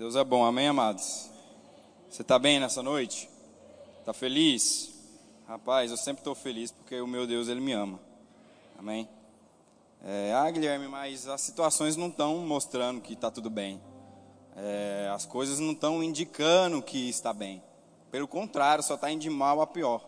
[0.00, 1.28] Deus é bom, amém, amados?
[2.08, 3.28] Você está bem nessa noite?
[3.98, 4.94] Está feliz?
[5.46, 8.00] Rapaz, eu sempre estou feliz porque o meu Deus, Ele me ama.
[8.78, 9.06] Amém?
[10.02, 13.78] É, ah, Guilherme, mas as situações não estão mostrando que está tudo bem.
[14.56, 17.62] É, as coisas não estão indicando que está bem.
[18.10, 20.02] Pelo contrário, só está indo de mal a pior.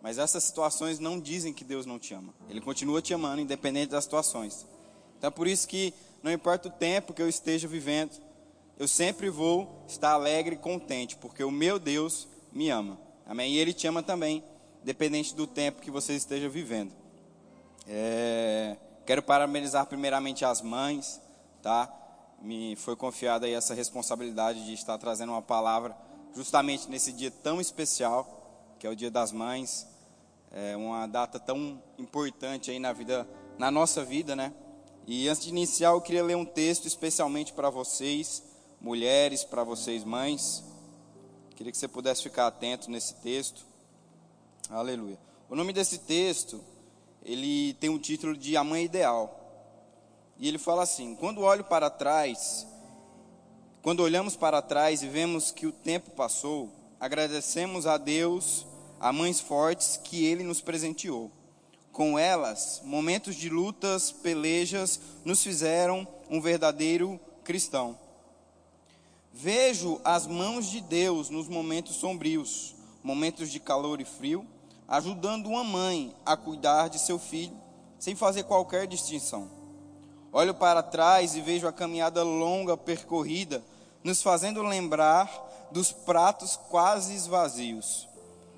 [0.00, 2.32] Mas essas situações não dizem que Deus não te ama.
[2.48, 4.66] Ele continua te amando, independente das situações.
[5.18, 5.92] Então é por isso que
[6.22, 8.24] não importa o tempo que eu esteja vivendo,
[8.78, 12.98] eu sempre vou estar alegre e contente, porque o meu Deus me ama.
[13.26, 13.54] Amém?
[13.54, 14.44] E Ele te ama também,
[14.84, 16.92] dependente do tempo que você esteja vivendo.
[17.88, 18.76] É,
[19.06, 21.20] quero parabenizar primeiramente as mães,
[21.62, 21.92] tá?
[22.42, 25.96] Me foi confiada aí essa responsabilidade de estar trazendo uma palavra
[26.34, 29.86] justamente nesse dia tão especial, que é o Dia das Mães.
[30.52, 33.26] É uma data tão importante aí na vida,
[33.58, 34.52] na nossa vida, né?
[35.06, 38.42] E antes de iniciar, eu queria ler um texto especialmente para vocês,
[38.80, 40.62] mulheres, para vocês mães.
[41.54, 43.64] Queria que você pudesse ficar atento nesse texto.
[44.68, 45.18] Aleluia.
[45.48, 46.62] O nome desse texto,
[47.22, 49.40] ele tem o título de A Mãe Ideal.
[50.38, 52.66] E ele fala assim: Quando olho para trás,
[53.82, 58.66] quando olhamos para trás e vemos que o tempo passou, agradecemos a Deus,
[58.98, 61.30] a mães fortes que ele nos presenteou.
[61.92, 67.96] Com elas, momentos de lutas, pelejas, nos fizeram um verdadeiro cristão.
[69.38, 74.46] Vejo as mãos de Deus nos momentos sombrios, momentos de calor e frio,
[74.88, 77.54] ajudando uma mãe a cuidar de seu filho,
[77.98, 79.50] sem fazer qualquer distinção.
[80.32, 83.62] Olho para trás e vejo a caminhada longa percorrida,
[84.02, 88.08] nos fazendo lembrar dos pratos quase vazios,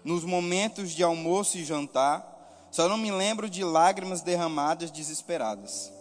[0.05, 5.93] nos momentos de almoço e jantar, só não me lembro de lágrimas derramadas desesperadas.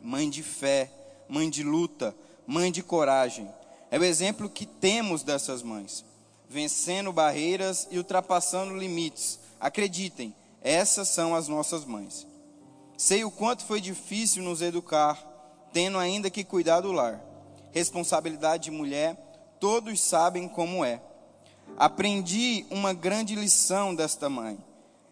[0.00, 0.90] Mãe de fé,
[1.28, 2.12] mãe de luta,
[2.44, 3.48] mãe de coragem.
[3.90, 6.04] É o exemplo que temos dessas mães,
[6.48, 9.40] vencendo barreiras e ultrapassando limites.
[9.58, 12.26] Acreditem, essas são as nossas mães.
[12.96, 15.18] Sei o quanto foi difícil nos educar,
[15.72, 17.20] tendo ainda que cuidar do lar.
[17.72, 19.16] Responsabilidade de mulher,
[19.58, 21.00] todos sabem como é.
[21.76, 24.58] Aprendi uma grande lição desta mãe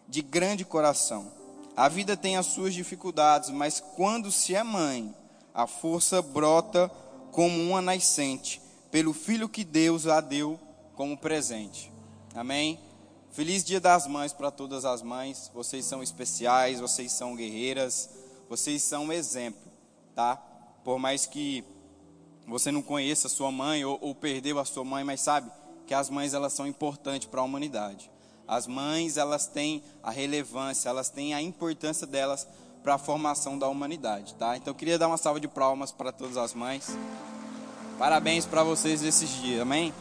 [0.09, 1.31] de grande coração.
[1.77, 5.15] A vida tem as suas dificuldades, mas quando se é mãe,
[5.55, 6.91] a força brota
[7.31, 8.61] como uma nascente,
[8.91, 10.59] pelo filho que Deus a deu
[10.95, 11.93] como presente.
[12.35, 12.79] Amém?
[13.31, 15.51] Feliz Dia das Mães para todas as mães.
[15.55, 18.11] Vocês são especiais, vocês são guerreiras,
[18.49, 19.61] vocês são um exemplo,
[20.15, 20.37] tá?
[20.83, 21.65] Por mais que
[22.47, 25.51] você não conheça a sua mãe ou, ou perdeu a sua mãe, mas sabe
[25.87, 28.11] que as mães elas são importantes para a humanidade.
[28.47, 32.49] As mães, elas têm a relevância, elas têm a importância delas
[32.83, 34.57] para a formação da humanidade, tá?
[34.57, 36.87] Então eu queria dar uma salva de palmas para todas as mães.
[37.99, 39.93] Parabéns para vocês esses dias, amém?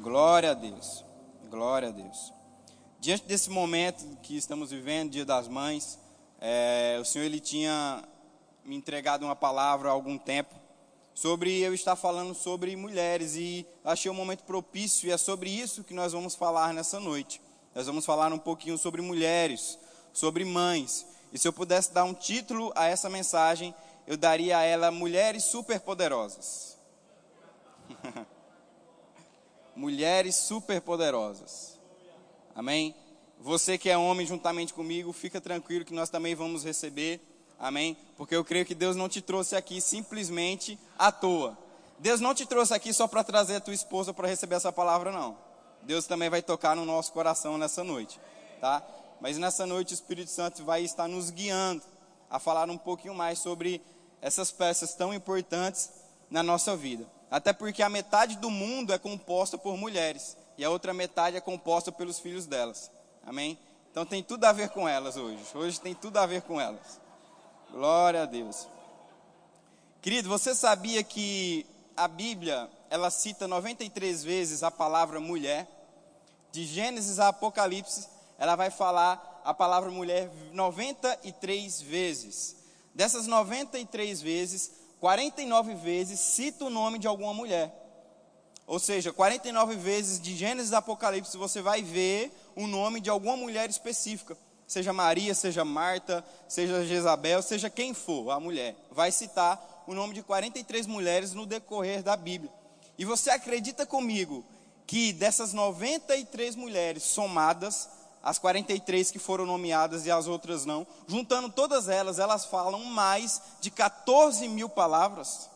[0.00, 1.04] Glória a Deus.
[1.48, 2.32] Glória a Deus.
[2.98, 6.00] Diante desse momento que estamos vivendo, Dia das Mães,
[6.40, 8.02] é, o Senhor ele tinha
[8.64, 10.52] me entregado uma palavra há algum tempo
[11.14, 15.84] sobre eu estar falando sobre mulheres e achei um momento propício e é sobre isso
[15.84, 17.40] que nós vamos falar nessa noite.
[17.72, 19.78] Nós vamos falar um pouquinho sobre mulheres,
[20.12, 21.06] sobre mães.
[21.32, 23.72] E se eu pudesse dar um título a essa mensagem,
[24.06, 26.78] eu daria a ela Mulheres Superpoderosas.
[29.76, 31.78] mulheres Superpoderosas.
[32.54, 32.94] Amém?
[33.38, 37.20] Você que é homem juntamente comigo, fica tranquilo que nós também vamos receber
[37.62, 37.96] Amém?
[38.16, 41.56] Porque eu creio que Deus não te trouxe aqui simplesmente à toa.
[41.96, 45.12] Deus não te trouxe aqui só para trazer a tua esposa para receber essa palavra,
[45.12, 45.38] não.
[45.82, 48.18] Deus também vai tocar no nosso coração nessa noite,
[48.60, 48.82] tá?
[49.20, 51.84] Mas nessa noite o Espírito Santo vai estar nos guiando
[52.32, 53.82] a falar um pouquinho mais sobre
[54.22, 55.90] essas peças tão importantes
[56.30, 57.06] na nossa vida.
[57.30, 61.40] Até porque a metade do mundo é composta por mulheres e a outra metade é
[61.42, 62.90] composta pelos filhos delas.
[63.22, 63.58] Amém?
[63.90, 65.44] Então tem tudo a ver com elas hoje.
[65.54, 66.98] Hoje tem tudo a ver com elas.
[67.70, 68.66] Glória a Deus.
[70.00, 75.68] Querido, você sabia que a Bíblia, ela cita 93 vezes a palavra mulher?
[76.50, 78.08] De Gênesis a Apocalipse,
[78.38, 82.56] ela vai falar a palavra mulher 93 vezes.
[82.94, 87.78] Dessas 93 vezes, 49 vezes cita o nome de alguma mulher.
[88.66, 93.36] Ou seja, 49 vezes de Gênesis a Apocalipse você vai ver o nome de alguma
[93.36, 94.36] mulher específica
[94.72, 100.14] seja Maria, seja Marta, seja Jezabel, seja quem for, a mulher, vai citar o nome
[100.14, 102.50] de 43 mulheres no decorrer da Bíblia.
[102.96, 104.44] E você acredita comigo
[104.86, 107.88] que dessas 93 mulheres somadas,
[108.22, 113.42] as 43 que foram nomeadas e as outras não, juntando todas elas, elas falam mais
[113.60, 115.50] de 14 mil palavras?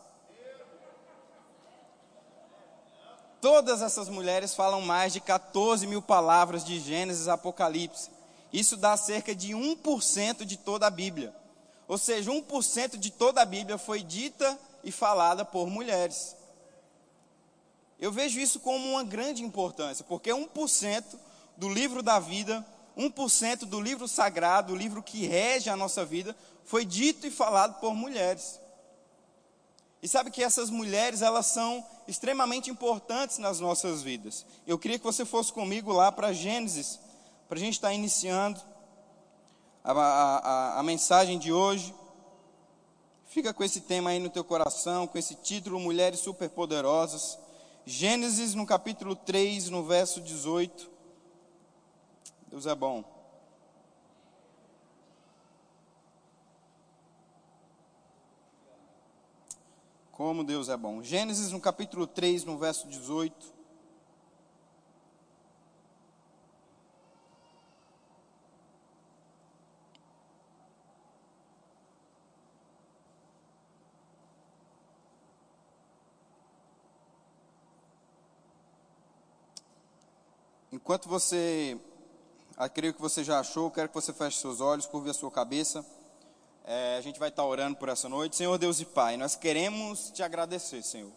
[3.40, 8.10] Todas essas mulheres falam mais de 14 mil palavras de Gênesis Apocalipse.
[8.52, 11.34] Isso dá cerca de 1% de toda a Bíblia.
[11.86, 16.34] Ou seja, 1% de toda a Bíblia foi dita e falada por mulheres.
[17.98, 21.04] Eu vejo isso como uma grande importância, porque 1%
[21.56, 22.64] do livro da vida,
[22.96, 27.80] 1% do livro sagrado, o livro que rege a nossa vida, foi dito e falado
[27.80, 28.60] por mulheres.
[30.02, 34.44] E sabe que essas mulheres, elas são extremamente importantes nas nossas vidas.
[34.66, 36.98] Eu queria que você fosse comigo lá para Gênesis,
[37.48, 38.60] para a gente estar iniciando
[39.82, 41.94] a, a, a mensagem de hoje.
[43.26, 47.38] Fica com esse tema aí no teu coração, com esse título Mulheres Superpoderosas.
[47.84, 50.95] Gênesis no capítulo 3, no verso 18.
[52.48, 53.04] Deus é bom.
[60.12, 61.02] Como Deus é bom.
[61.02, 63.54] Gênesis no capítulo 3, no verso 18.
[80.72, 81.78] Enquanto você,
[82.72, 85.84] creio que você já achou, quero que você feche seus olhos, curve a sua cabeça.
[86.64, 88.34] É, a gente vai estar orando por essa noite.
[88.34, 91.12] Senhor Deus e Pai, nós queremos te agradecer, Senhor,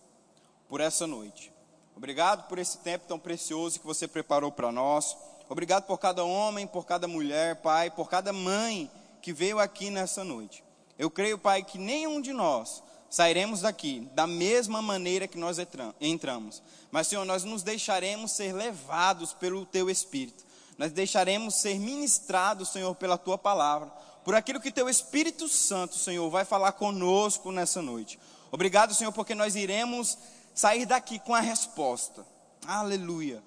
[0.68, 1.52] por essa noite.
[1.96, 5.16] Obrigado por esse tempo tão precioso que você preparou para nós.
[5.48, 8.92] Obrigado por cada homem, por cada mulher, Pai, por cada mãe
[9.22, 10.62] que veio aqui nessa noite.
[10.98, 15.58] Eu creio, Pai, que nenhum de nós sairemos daqui da mesma maneira que nós
[16.02, 16.62] entramos.
[16.92, 20.49] Mas, Senhor, nós nos deixaremos ser levados pelo Teu Espírito.
[20.80, 23.92] Nós deixaremos ser ministrados, Senhor, pela Tua palavra,
[24.24, 28.18] por aquilo que Teu Espírito Santo, Senhor, vai falar conosco nessa noite.
[28.50, 30.18] Obrigado, Senhor, porque nós iremos
[30.56, 32.26] sair daqui com a resposta.
[32.66, 33.44] Aleluia.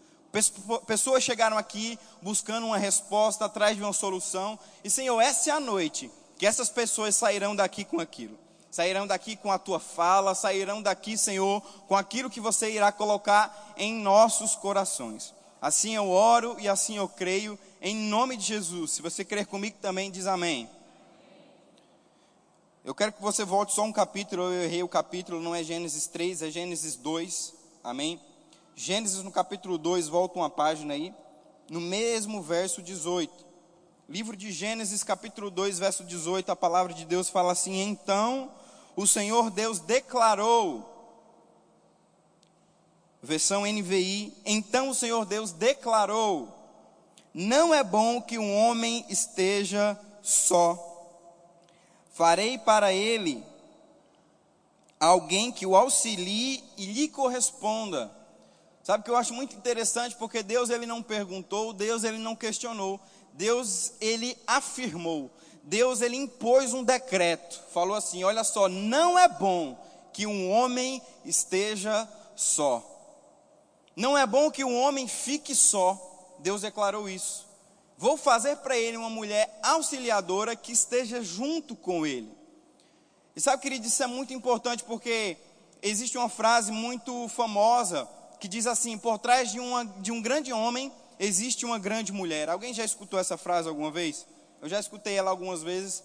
[0.86, 4.58] Pessoas chegaram aqui buscando uma resposta, atrás de uma solução.
[4.84, 8.38] E, Senhor, essa é a noite que essas pessoas sairão daqui com aquilo
[8.70, 13.74] sairão daqui com a tua fala, sairão daqui, Senhor, com aquilo que você irá colocar
[13.76, 15.34] em nossos corações.
[15.62, 18.90] Assim eu oro e assim eu creio, em nome de Jesus.
[18.90, 20.68] Se você crer comigo também, diz amém.
[22.84, 26.08] Eu quero que você volte só um capítulo, eu errei o capítulo, não é Gênesis
[26.08, 27.54] 3, é Gênesis 2,
[27.84, 28.20] amém?
[28.74, 31.14] Gênesis no capítulo 2, volta uma página aí,
[31.70, 33.32] no mesmo verso 18.
[34.08, 38.50] Livro de Gênesis, capítulo 2, verso 18, a palavra de Deus fala assim: Então
[38.96, 40.91] o Senhor Deus declarou,
[43.22, 46.48] versão NVI, então o Senhor Deus declarou:
[47.32, 50.88] Não é bom que um homem esteja só.
[52.10, 53.42] Farei para ele
[54.98, 58.10] alguém que o auxilie e lhe corresponda.
[58.82, 63.00] Sabe que eu acho muito interessante porque Deus ele não perguntou, Deus ele não questionou,
[63.32, 65.30] Deus ele afirmou.
[65.64, 69.78] Deus ele impôs um decreto, falou assim: olha só, não é bom
[70.12, 72.91] que um homem esteja só.
[73.94, 76.00] Não é bom que um homem fique só.
[76.38, 77.46] Deus declarou isso.
[77.96, 82.30] Vou fazer para ele uma mulher auxiliadora que esteja junto com ele.
[83.36, 85.36] E sabe, querido, isso é muito importante porque
[85.80, 88.08] existe uma frase muito famosa
[88.40, 92.48] que diz assim: por trás de, uma, de um grande homem existe uma grande mulher.
[92.48, 94.26] Alguém já escutou essa frase alguma vez?
[94.60, 96.02] Eu já escutei ela algumas vezes.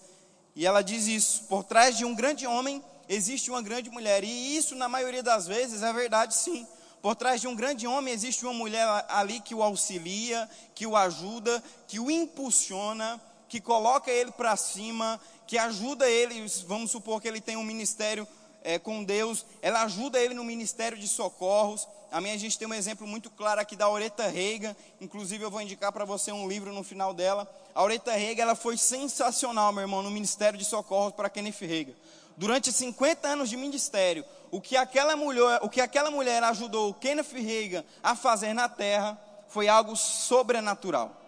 [0.54, 4.22] E ela diz isso: por trás de um grande homem existe uma grande mulher.
[4.22, 6.66] E isso, na maioria das vezes, é verdade sim.
[7.00, 10.96] Por trás de um grande homem existe uma mulher ali que o auxilia, que o
[10.96, 16.44] ajuda, que o impulsiona, que coloca ele para cima, que ajuda ele.
[16.66, 18.26] Vamos supor que ele tem um ministério
[18.62, 21.86] é, com Deus, ela ajuda ele no ministério de socorros.
[22.10, 25.60] A minha gente tem um exemplo muito claro aqui da Aureta Reiga, inclusive eu vou
[25.60, 27.48] indicar para você um livro no final dela.
[27.74, 31.94] A Aureta Reiga, ela foi sensacional, meu irmão, no Ministério de Socorro para Kenneth Reiga.
[32.38, 37.32] Durante 50 anos de ministério, o que aquela mulher, o que aquela mulher ajudou Kenneth
[37.32, 41.20] Reiga a fazer na terra foi algo sobrenatural.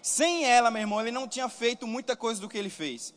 [0.00, 3.12] Sem ela, meu irmão, ele não tinha feito muita coisa do que ele fez.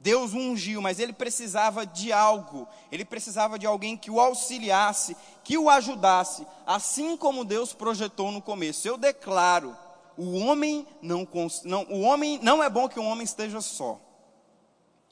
[0.00, 5.58] Deus ungiu, mas ele precisava de algo, ele precisava de alguém que o auxiliasse, que
[5.58, 8.88] o ajudasse, assim como Deus projetou no começo.
[8.88, 9.76] Eu declaro,
[10.16, 11.28] o homem não,
[11.64, 14.07] não, o homem não é bom que um homem esteja só.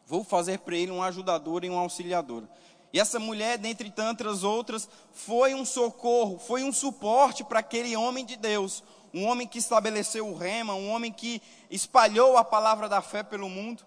[0.06, 2.44] Vou fazer para ele um ajudador e um auxiliador.
[2.92, 8.24] E essa mulher, dentre tantas outras, foi um socorro, foi um suporte para aquele homem
[8.24, 8.82] de Deus,
[9.12, 13.48] um homem que estabeleceu o rema, um homem que espalhou a palavra da fé pelo
[13.48, 13.84] mundo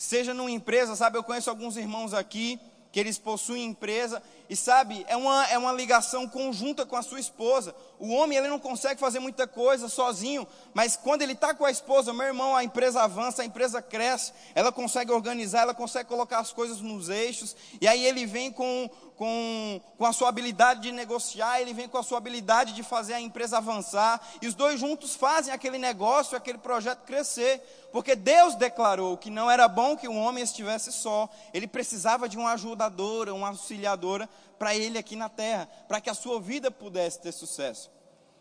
[0.00, 1.18] seja numa empresa, sabe?
[1.18, 2.58] Eu conheço alguns irmãos aqui
[2.92, 7.20] que eles possuem empresa, E sabe, é uma, é uma ligação conjunta com a sua
[7.20, 7.72] esposa.
[8.00, 10.44] O homem ele não consegue fazer muita coisa sozinho,
[10.74, 14.32] mas quando ele está com a esposa, meu irmão, a empresa avança, a empresa cresce,
[14.52, 18.90] ela consegue organizar, ela consegue colocar as coisas nos eixos, e aí ele vem com,
[19.20, 23.12] com, com a sua habilidade de negociar, ele vem com a sua habilidade de fazer
[23.12, 27.60] a empresa avançar, e os dois juntos fazem aquele negócio, aquele projeto crescer,
[27.92, 32.38] porque Deus declarou que não era bom que um homem estivesse só, ele precisava de
[32.38, 34.26] uma ajudadora, uma auxiliadora
[34.58, 37.90] para ele aqui na terra, para que a sua vida pudesse ter sucesso.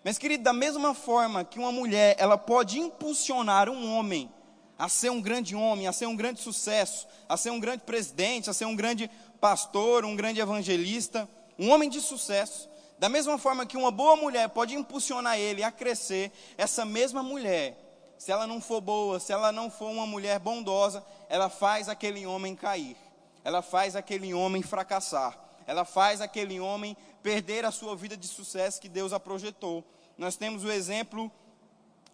[0.02, 4.32] Mas, querido, da mesma forma que uma mulher, ela pode impulsionar um homem
[4.80, 8.50] a ser um grande homem, a ser um grande sucesso, a ser um grande presidente,
[8.50, 12.70] a ser um grande pastor, um grande evangelista, um homem de sucesso.
[12.98, 17.78] Da mesma forma que uma boa mulher pode impulsionar ele a crescer, essa mesma mulher,
[18.18, 22.26] se ela não for boa, se ela não for uma mulher bondosa, ela faz aquele
[22.26, 22.98] homem cair,
[23.44, 28.82] ela faz aquele homem fracassar ela faz aquele homem perder a sua vida de sucesso
[28.82, 29.84] que Deus a projetou.
[30.18, 31.32] Nós temos o exemplo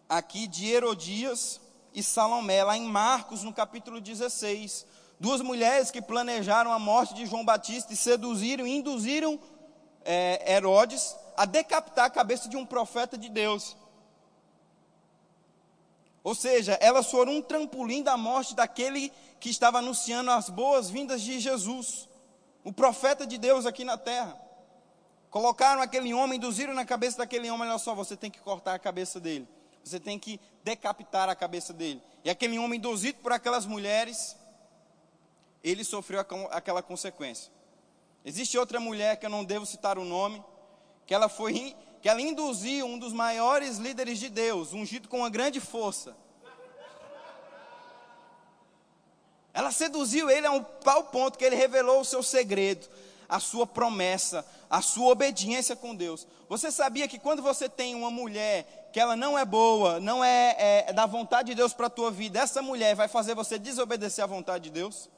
[0.10, 1.62] aqui de Herodias
[1.96, 4.86] e Salomé, lá em Marcos, no capítulo 16.
[5.20, 9.40] Duas mulheres que planejaram a morte de João Batista e seduziram e induziram
[10.04, 13.78] é, Herodes a decapitar a cabeça de um profeta de Deus.
[16.24, 21.40] Ou seja, elas foram um trampolim da morte daquele que estava anunciando as boas-vindas de
[21.40, 22.10] Jesus
[22.66, 24.36] o profeta de Deus aqui na terra.
[25.30, 28.80] Colocaram aquele homem, induziram na cabeça daquele homem: olha só, você tem que cortar a
[28.80, 29.48] cabeça dele,
[29.90, 32.02] você tem que decapitar a cabeça dele.
[32.24, 34.36] E aquele homem, induzido por aquelas mulheres,
[35.64, 36.20] ele sofreu
[36.52, 37.52] aquela consequência.
[38.24, 40.44] Existe outra mulher que eu não devo citar o nome,
[41.06, 45.30] que ela foi, que ela induziu um dos maiores líderes de Deus, ungido com uma
[45.30, 46.16] grande força,
[49.56, 52.90] Ela seduziu ele ao tal ponto que ele revelou o seu segredo,
[53.28, 56.28] a sua promessa, a sua obediência com Deus.
[56.50, 60.56] Você sabia que quando você tem uma mulher que ela não é boa, não é,
[60.58, 63.60] é, é da vontade de Deus para a tua vida, essa mulher vai fazer você
[63.60, 65.10] desobedecer à vontade de Deus?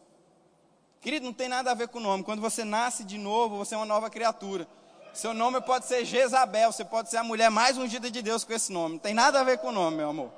[1.00, 2.24] Querido, não tem nada a ver com o nome.
[2.24, 4.68] Quando você nasce de novo, você é uma nova criatura.
[5.14, 8.52] Seu nome pode ser Jezabel, você pode ser a mulher mais ungida de Deus com
[8.52, 8.94] esse nome.
[8.94, 10.32] Não tem nada a ver com o nome, meu amor.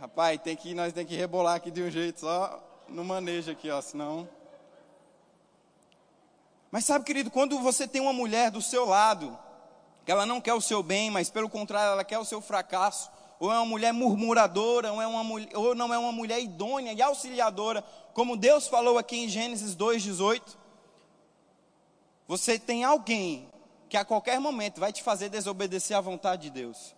[0.00, 3.70] Rapaz, tem que, nós tem que rebolar aqui de um jeito só no manejo aqui,
[3.70, 4.28] ó, senão.
[6.72, 9.38] Mas sabe, querido, quando você tem uma mulher do seu lado,
[10.06, 13.10] que ela não quer o seu bem, mas pelo contrário, ela quer o seu fracasso,
[13.38, 15.22] ou é uma mulher murmuradora, ou, é uma,
[15.54, 20.40] ou não é uma mulher idônea e auxiliadora, como Deus falou aqui em Gênesis 2,18,
[22.26, 23.50] você tem alguém
[23.90, 26.96] que a qualquer momento vai te fazer desobedecer à vontade de Deus.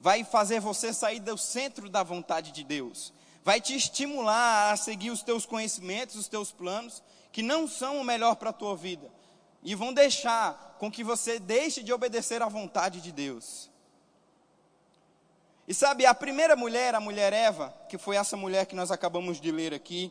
[0.00, 3.14] Vai fazer você sair do centro da vontade de Deus,
[3.44, 7.00] vai te estimular a seguir os teus conhecimentos, os teus planos,
[7.36, 9.12] que não são o melhor para a tua vida,
[9.62, 13.70] e vão deixar com que você deixe de obedecer à vontade de Deus.
[15.68, 19.38] E sabe, a primeira mulher, a mulher Eva, que foi essa mulher que nós acabamos
[19.38, 20.10] de ler aqui,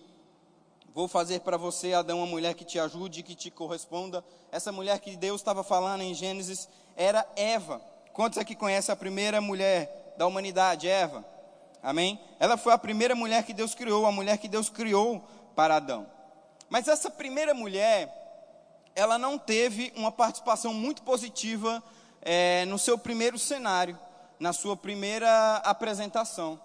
[0.93, 4.23] vou fazer para você, Adão, uma mulher que te ajude, que te corresponda.
[4.51, 7.81] Essa mulher que Deus estava falando em Gênesis era Eva.
[8.13, 11.25] Quantos aqui conhecem a primeira mulher da humanidade, Eva?
[11.81, 12.19] Amém?
[12.39, 16.13] Ela foi a primeira mulher que Deus criou, a mulher que Deus criou para Adão.
[16.69, 18.11] Mas essa primeira mulher,
[18.95, 21.83] ela não teve uma participação muito positiva
[22.21, 23.97] é, no seu primeiro cenário,
[24.39, 26.59] na sua primeira apresentação.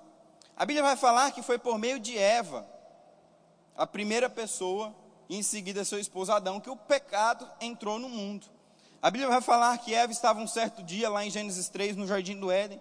[0.57, 2.67] A Bíblia vai falar que foi por meio de Eva,
[3.77, 4.95] a primeira pessoa,
[5.29, 8.47] e em seguida seu esposo Adão, que o pecado entrou no mundo.
[9.01, 12.07] A Bíblia vai falar que Eva estava um certo dia lá em Gênesis 3, no
[12.07, 12.81] jardim do Éden,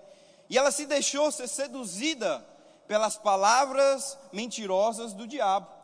[0.49, 2.45] e ela se deixou ser seduzida
[2.87, 5.78] pelas palavras mentirosas do diabo.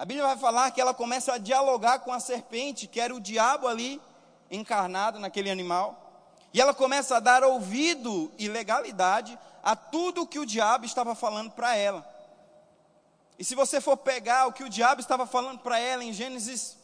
[0.00, 3.20] A Bíblia vai falar que ela começa a dialogar com a serpente, que era o
[3.20, 4.00] diabo ali
[4.50, 10.46] encarnado naquele animal, e ela começa a dar ouvido e legalidade a tudo que o
[10.46, 12.02] diabo estava falando para ela.
[13.38, 16.78] E se você for pegar o que o diabo estava falando para ela em Gênesis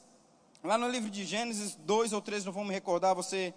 [0.63, 3.55] Lá no livro de Gênesis 2 ou 3, não vou me recordar, você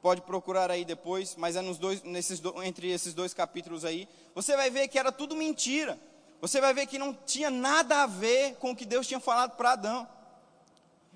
[0.00, 4.54] pode procurar aí depois, mas é nos dois, nesses, entre esses dois capítulos aí, você
[4.54, 5.98] vai ver que era tudo mentira.
[6.42, 9.52] Você vai ver que não tinha nada a ver com o que Deus tinha falado
[9.52, 10.08] para Adão.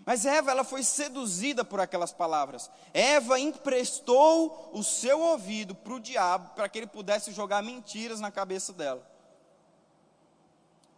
[0.04, 2.71] Mas Eva, ela foi seduzida por aquelas palavras.
[2.95, 8.30] Eva emprestou o seu ouvido para o diabo, para que ele pudesse jogar mentiras na
[8.30, 9.04] cabeça dela.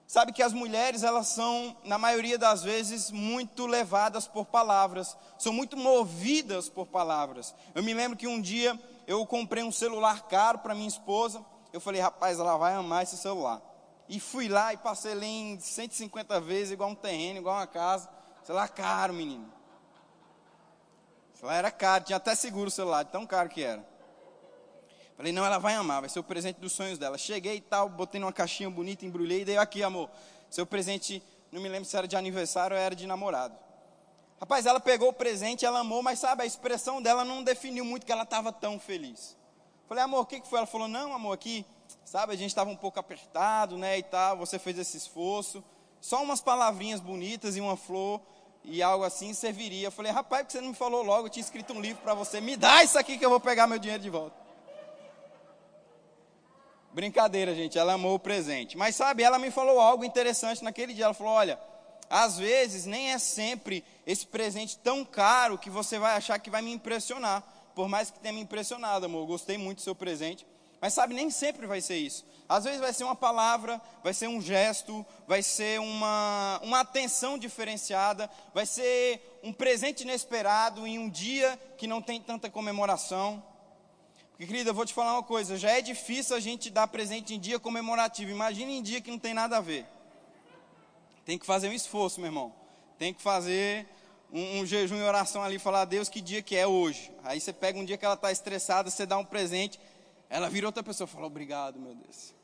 [0.07, 5.55] Sabe que as mulheres, elas são, na maioria das vezes, muito levadas por palavras, são
[5.55, 7.55] muito movidas por palavras.
[7.75, 11.43] Eu me lembro que um dia eu comprei um celular caro para minha esposa.
[11.73, 13.63] Eu falei, rapaz, ela vai amar esse celular.
[14.09, 18.09] E fui lá e passei em 150 vezes, igual um terreno, igual uma casa.
[18.43, 19.53] Celular caro, menino.
[21.35, 23.87] Celular era caro, tinha até seguro o celular, tão caro que era.
[25.17, 27.19] Falei, não, ela vai amar, vai ser o presente dos sonhos dela.
[27.19, 30.09] Cheguei e tal, botei numa caixinha bonita, embrulhei e dei aqui, amor.
[30.49, 31.23] Seu presente,
[31.53, 33.55] não me lembro se era de aniversário ou era de namorado.
[34.41, 38.07] Rapaz, ela pegou o presente, ela amou, mas sabe, a expressão dela não definiu muito
[38.07, 39.37] que ela estava tão feliz.
[39.89, 40.59] Falei, amor, o que, que foi?
[40.59, 41.67] Ela falou, não, amor, aqui,
[42.05, 45.63] sabe, a gente estava um pouco apertado, né, e tal, você fez esse esforço.
[46.01, 48.21] Só umas palavrinhas bonitas e uma flor
[48.65, 49.89] e algo assim serviria.
[49.89, 51.27] Eu falei, rapaz, por que você não me falou logo?
[51.27, 53.67] Eu tinha escrito um livro para você, me dá isso aqui que eu vou pegar
[53.67, 54.49] meu dinheiro de volta.
[56.93, 58.77] Brincadeira, gente, ela amou o presente.
[58.77, 61.05] Mas sabe, ela me falou algo interessante naquele dia.
[61.05, 61.59] Ela falou: olha,
[62.09, 66.63] às vezes nem é sempre esse presente tão caro que você vai achar que vai
[66.63, 67.45] me impressionar.
[67.75, 70.47] Por mais que tenha me impressionado, amor, gostei muito do seu presente.
[70.81, 72.25] Mas sabe, nem sempre vai ser isso.
[72.49, 77.37] Às vezes vai ser uma palavra, vai ser um gesto, vai ser uma, uma atenção
[77.37, 83.43] diferenciada, vai ser um presente inesperado em um dia que não tem tanta comemoração.
[84.31, 87.35] Porque, querida, eu vou te falar uma coisa: já é difícil a gente dar presente
[87.35, 88.31] em dia comemorativo.
[88.31, 89.85] Imagine em dia que não tem nada a ver.
[91.25, 92.55] Tem que fazer um esforço, meu irmão.
[92.97, 93.87] Tem que fazer
[94.33, 97.13] um, um jejum e oração ali, falar a Deus que dia que é hoje.
[97.25, 99.79] Aí você pega um dia que ela está estressada, você dá um presente,
[100.31, 102.35] ela vira outra pessoa e fala: Obrigado, meu Deus.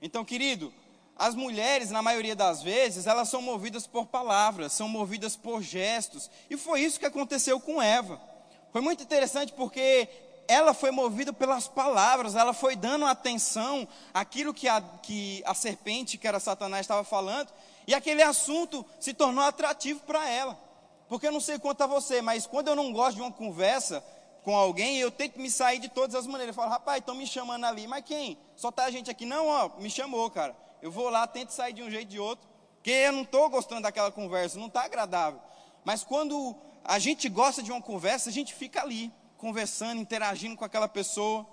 [0.00, 0.72] Então, querido,
[1.16, 6.30] as mulheres, na maioria das vezes, elas são movidas por palavras, são movidas por gestos.
[6.50, 8.20] E foi isso que aconteceu com Eva.
[8.70, 10.08] Foi muito interessante porque
[10.46, 16.18] ela foi movida pelas palavras, ela foi dando atenção àquilo que a, que a serpente,
[16.18, 17.48] que era Satanás, estava falando,
[17.86, 20.56] e aquele assunto se tornou atrativo para ela.
[21.08, 24.04] Porque eu não sei quanto a você, mas quando eu não gosto de uma conversa
[24.46, 26.54] com alguém, eu tento me sair de todas as maneiras.
[26.56, 28.38] Eu falo, rapaz, estão me chamando ali, mas quem?
[28.54, 29.26] Só tá a gente aqui?
[29.26, 30.56] Não, ó, me chamou, cara.
[30.80, 33.82] Eu vou lá, tento sair de um jeito de outro, porque eu não estou gostando
[33.82, 35.40] daquela conversa, não está agradável.
[35.84, 40.64] Mas quando a gente gosta de uma conversa, a gente fica ali conversando, interagindo com
[40.64, 41.44] aquela pessoa.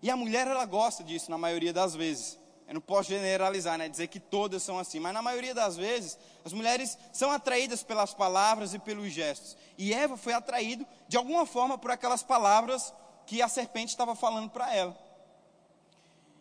[0.00, 2.40] E a mulher, ela gosta disso na maioria das vezes.
[2.66, 3.86] Eu não posso generalizar, né?
[3.86, 8.12] Dizer que todas são assim, mas na maioria das vezes, as mulheres são atraídas pelas
[8.12, 9.56] palavras e pelos gestos.
[9.78, 12.92] E Eva foi atraída, de alguma forma, por aquelas palavras
[13.26, 14.96] que a serpente estava falando para ela.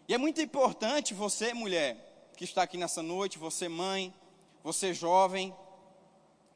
[0.08, 4.14] E é muito importante você, mulher, que está aqui nessa noite, você, mãe,
[4.62, 5.56] você, jovem,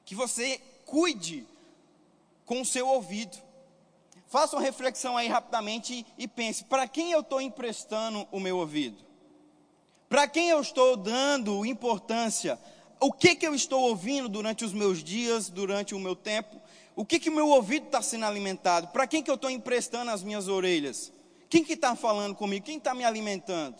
[0.03, 1.47] que você cuide
[2.45, 3.37] com o seu ouvido.
[4.27, 9.07] Faça uma reflexão aí rapidamente e pense: para quem eu estou emprestando o meu ouvido?
[10.09, 12.59] Para quem eu estou dando importância?
[12.99, 16.59] O que, que eu estou ouvindo durante os meus dias, durante o meu tempo?
[16.95, 18.87] O que que o meu ouvido está sendo alimentado?
[18.87, 21.11] Para quem que eu estou emprestando as minhas orelhas?
[21.47, 22.65] Quem que está falando comigo?
[22.65, 23.75] Quem está me alimentando?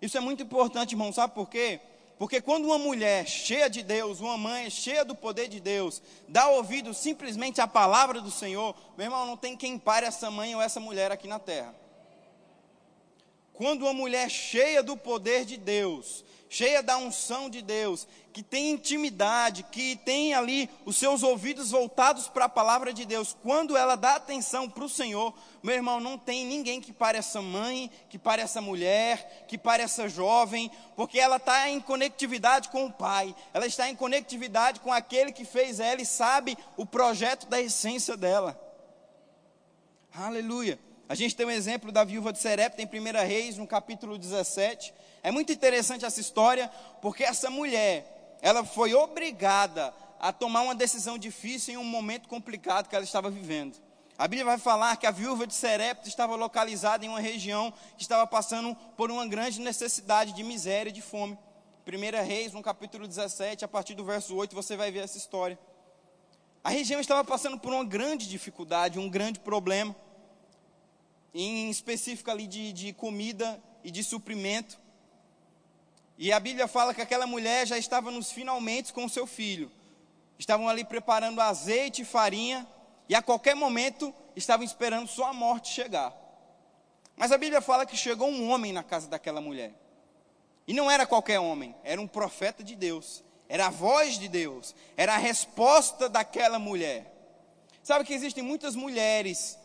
[0.00, 1.80] Isso é muito importante, irmão, sabe por quê?
[2.18, 6.48] Porque quando uma mulher cheia de Deus, uma mãe cheia do poder de Deus, dá
[6.48, 10.62] ouvido simplesmente à palavra do Senhor, meu irmão, não tem quem pare essa mãe ou
[10.62, 11.74] essa mulher aqui na terra.
[13.52, 18.70] Quando uma mulher cheia do poder de Deus, cheia da unção de Deus, que tem
[18.70, 23.96] intimidade, que tem ali os seus ouvidos voltados para a palavra de Deus, quando ela
[23.96, 25.32] dá atenção para o Senhor,
[25.62, 29.82] meu irmão, não tem ninguém que pare essa mãe, que pare essa mulher, que pare
[29.82, 34.92] essa jovem, porque ela está em conectividade com o Pai, ela está em conectividade com
[34.92, 38.60] aquele que fez ela e sabe o projeto da essência dela.
[40.14, 40.78] Aleluia.
[41.08, 44.92] A gente tem um exemplo da viúva de Serepta em 1 Reis, no capítulo 17.
[45.22, 46.68] É muito interessante essa história,
[47.00, 52.88] porque essa mulher, ela foi obrigada a tomar uma decisão difícil em um momento complicado
[52.88, 53.76] que ela estava vivendo.
[54.18, 58.02] A Bíblia vai falar que a viúva de Serepta estava localizada em uma região que
[58.02, 61.38] estava passando por uma grande necessidade de miséria e de fome.
[61.86, 65.56] 1 Reis, no capítulo 17, a partir do verso 8, você vai ver essa história.
[66.64, 69.94] A região estava passando por uma grande dificuldade, um grande problema
[71.44, 74.78] em específico ali de, de comida e de suprimento.
[76.18, 79.70] E a Bíblia fala que aquela mulher já estava nos finalmente com o seu filho.
[80.38, 82.66] Estavam ali preparando azeite e farinha,
[83.08, 86.14] e a qualquer momento estavam esperando sua morte chegar.
[87.14, 89.74] Mas a Bíblia fala que chegou um homem na casa daquela mulher.
[90.66, 93.22] E não era qualquer homem, era um profeta de Deus.
[93.48, 97.12] Era a voz de Deus, era a resposta daquela mulher.
[97.82, 99.56] Sabe que existem muitas mulheres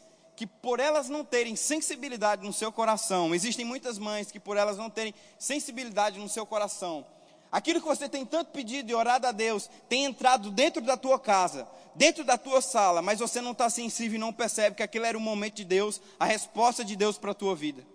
[0.42, 4.76] que por elas não terem sensibilidade no seu coração, existem muitas mães que por elas
[4.76, 7.06] não terem sensibilidade no seu coração,
[7.52, 11.20] aquilo que você tem tanto pedido e orado a Deus, tem entrado dentro da tua
[11.20, 15.06] casa, dentro da tua sala, mas você não está sensível e não percebe que aquilo
[15.06, 17.86] era o momento de Deus, a resposta de Deus para a tua vida.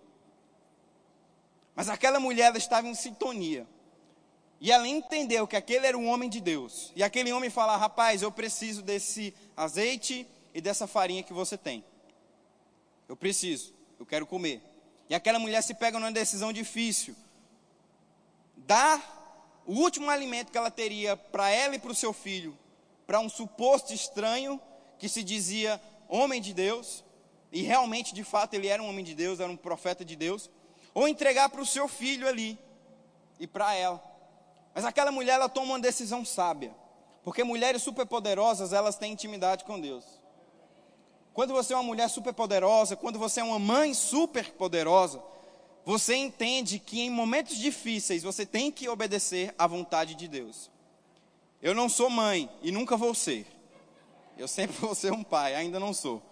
[1.74, 3.66] Mas aquela mulher ela estava em sintonia.
[4.60, 6.92] E ela entendeu que aquele era um homem de Deus.
[6.94, 11.84] E aquele homem fala: Rapaz, eu preciso desse azeite e dessa farinha que você tem.
[13.08, 14.62] Eu preciso, eu quero comer.
[15.08, 17.14] E aquela mulher se pega numa decisão difícil.
[18.56, 22.56] Dar o último alimento que ela teria para ela e para o seu filho,
[23.06, 24.60] para um suposto estranho
[24.98, 27.04] que se dizia homem de Deus,
[27.52, 30.50] e realmente, de fato, ele era um homem de Deus, era um profeta de Deus,
[30.92, 32.58] ou entregar para o seu filho ali
[33.38, 34.02] e para ela.
[34.74, 36.74] Mas aquela mulher, ela toma uma decisão sábia,
[37.22, 40.04] porque mulheres superpoderosas, elas têm intimidade com Deus.
[41.36, 45.22] Quando você é uma mulher superpoderosa, quando você é uma mãe superpoderosa,
[45.84, 50.70] você entende que em momentos difíceis você tem que obedecer à vontade de Deus.
[51.60, 53.46] Eu não sou mãe e nunca vou ser.
[54.38, 56.22] Eu sempre vou ser um pai, ainda não sou.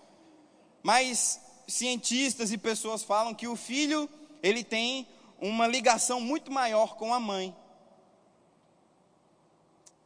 [0.83, 1.39] Mas
[1.69, 4.09] cientistas e pessoas falam que o filho,
[4.43, 5.07] ele tem
[5.39, 7.55] uma ligação muito maior com a mãe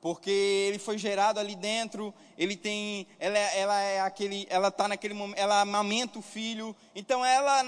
[0.00, 5.14] porque ele foi gerado ali dentro, ele tem, ela, ela é aquele, ela está naquele
[5.14, 7.64] momento, ela amamenta o filho, então ela,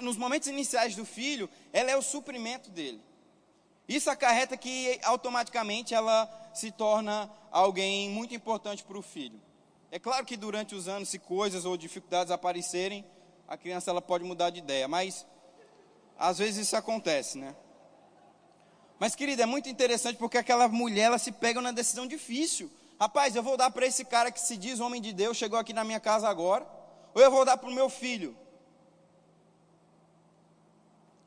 [0.00, 3.00] nos momentos iniciais do filho, ela é o suprimento dele.
[3.88, 9.40] Isso acarreta que automaticamente ela se torna alguém muito importante para o filho.
[9.90, 13.04] É claro que durante os anos, se coisas ou dificuldades aparecerem,
[13.48, 15.26] a criança ela pode mudar de ideia, mas
[16.16, 17.56] às vezes isso acontece, né?
[19.00, 22.70] Mas, querida, é muito interessante porque aquela mulher, ela se pega numa decisão difícil.
[23.00, 25.72] Rapaz, eu vou dar para esse cara que se diz homem de Deus, chegou aqui
[25.72, 26.66] na minha casa agora,
[27.14, 28.36] ou eu vou dar para o meu filho.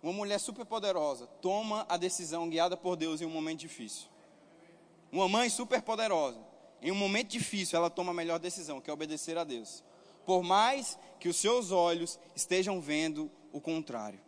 [0.04, 4.08] Uma mulher super poderosa toma a decisão guiada por Deus em um momento difícil.
[5.12, 6.38] Uma mãe super poderosa,
[6.80, 9.84] em um momento difícil, ela toma a melhor decisão, que é obedecer a Deus.
[10.28, 14.20] Por mais que os seus olhos estejam vendo o contrário.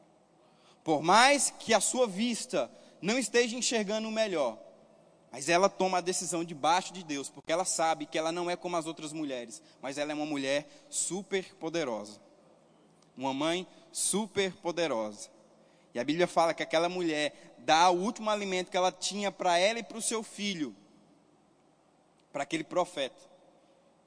[0.84, 2.72] Por mais que a sua vista
[3.06, 4.58] não esteja enxergando o melhor,
[5.32, 8.56] mas ela toma a decisão debaixo de Deus, porque ela sabe que ela não é
[8.56, 12.20] como as outras mulheres, mas ela é uma mulher super poderosa.
[13.15, 15.30] Uma mãe super poderosa.
[15.94, 19.58] E a Bíblia fala que aquela mulher dá o último alimento que ela tinha para
[19.58, 20.76] ela e para o seu filho,
[22.34, 23.22] para aquele profeta.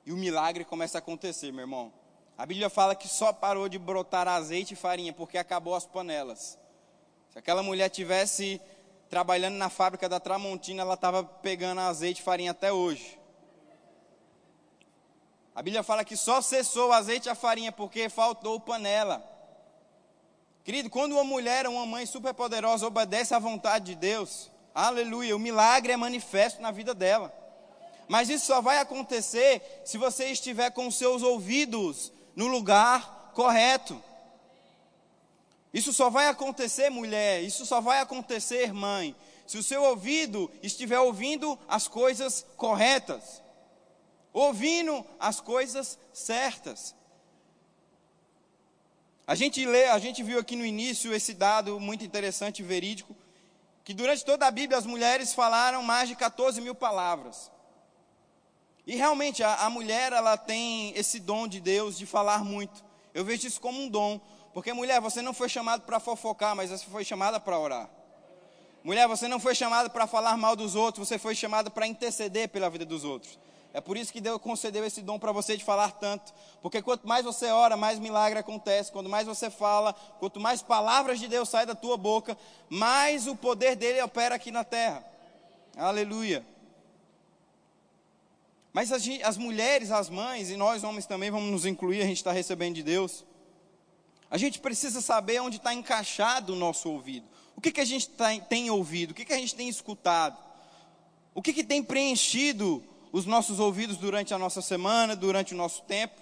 [0.04, 1.92] E o milagre começa a acontecer, meu irmão.
[2.36, 6.58] A Bíblia fala que só parou de brotar azeite e farinha porque acabou as panelas.
[7.30, 8.60] Se aquela mulher tivesse
[9.08, 13.18] trabalhando na fábrica da Tramontina, ela estava pegando azeite e farinha até hoje.
[15.54, 19.24] A Bíblia fala que só cessou o azeite e a farinha porque faltou panela.
[20.62, 25.38] Querido, quando uma mulher, uma mãe super poderosa obedece à vontade de Deus, aleluia, o
[25.38, 27.32] milagre é manifesto na vida dela.
[28.06, 34.02] Mas isso só vai acontecer se você estiver com seus ouvidos no lugar correto.
[35.72, 39.14] Isso só vai acontecer, mulher, isso só vai acontecer, mãe,
[39.46, 43.42] se o seu ouvido estiver ouvindo as coisas corretas,
[44.32, 46.94] ouvindo as coisas certas.
[49.26, 53.14] A gente lê, a gente viu aqui no início esse dado muito interessante e verídico,
[53.84, 57.50] que durante toda a Bíblia as mulheres falaram mais de 14 mil palavras.
[58.86, 62.82] E realmente a, a mulher ela tem esse dom de Deus de falar muito.
[63.12, 64.18] Eu vejo isso como um dom,
[64.58, 67.88] porque, mulher, você não foi chamada para fofocar, mas você foi chamada para orar.
[68.82, 72.48] Mulher, você não foi chamada para falar mal dos outros, você foi chamada para interceder
[72.48, 73.38] pela vida dos outros.
[73.72, 76.34] É por isso que Deus concedeu esse dom para você de falar tanto.
[76.60, 78.90] Porque quanto mais você ora, mais milagre acontece.
[78.90, 82.36] Quanto mais você fala, quanto mais palavras de Deus saem da tua boca,
[82.68, 85.04] mais o poder dele opera aqui na terra.
[85.76, 86.44] Aleluia.
[88.72, 92.16] Mas as, as mulheres, as mães, e nós homens também vamos nos incluir, a gente
[92.16, 93.24] está recebendo de Deus.
[94.30, 97.26] A gente precisa saber onde está encaixado o nosso ouvido.
[97.56, 99.10] O que, que a gente tá, tem ouvido?
[99.10, 100.38] O que, que a gente tem escutado?
[101.34, 105.82] O que, que tem preenchido os nossos ouvidos durante a nossa semana, durante o nosso
[105.82, 106.20] tempo?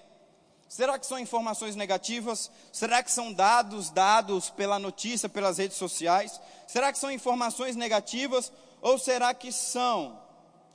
[0.68, 2.50] Será que são informações negativas?
[2.72, 6.40] Será que são dados dados pela notícia, pelas redes sociais?
[6.66, 8.52] Será que são informações negativas?
[8.80, 10.20] Ou será que são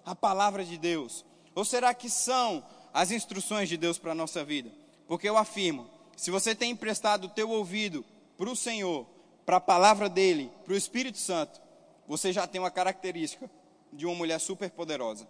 [0.06, 1.26] a palavra de Deus?
[1.54, 2.64] Ou será que são
[2.94, 4.72] as instruções de Deus para a nossa vida?
[5.08, 5.90] Porque eu afirmo
[6.22, 8.06] se você tem emprestado o teu ouvido
[8.38, 9.08] para o Senhor,
[9.44, 11.60] para a palavra dele, para o Espírito Santo,
[12.08, 13.50] você já tem uma característica
[13.92, 15.28] de uma mulher super poderosa,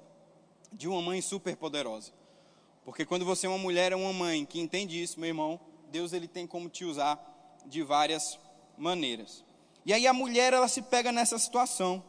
[0.69, 2.11] de uma mãe super poderosa.
[2.83, 6.11] Porque quando você é uma mulher, é uma mãe que entende isso, meu irmão, Deus
[6.11, 7.17] ele tem como te usar
[7.65, 8.37] de várias
[8.77, 9.45] maneiras.
[9.85, 12.03] E aí a mulher ela se pega nessa situação.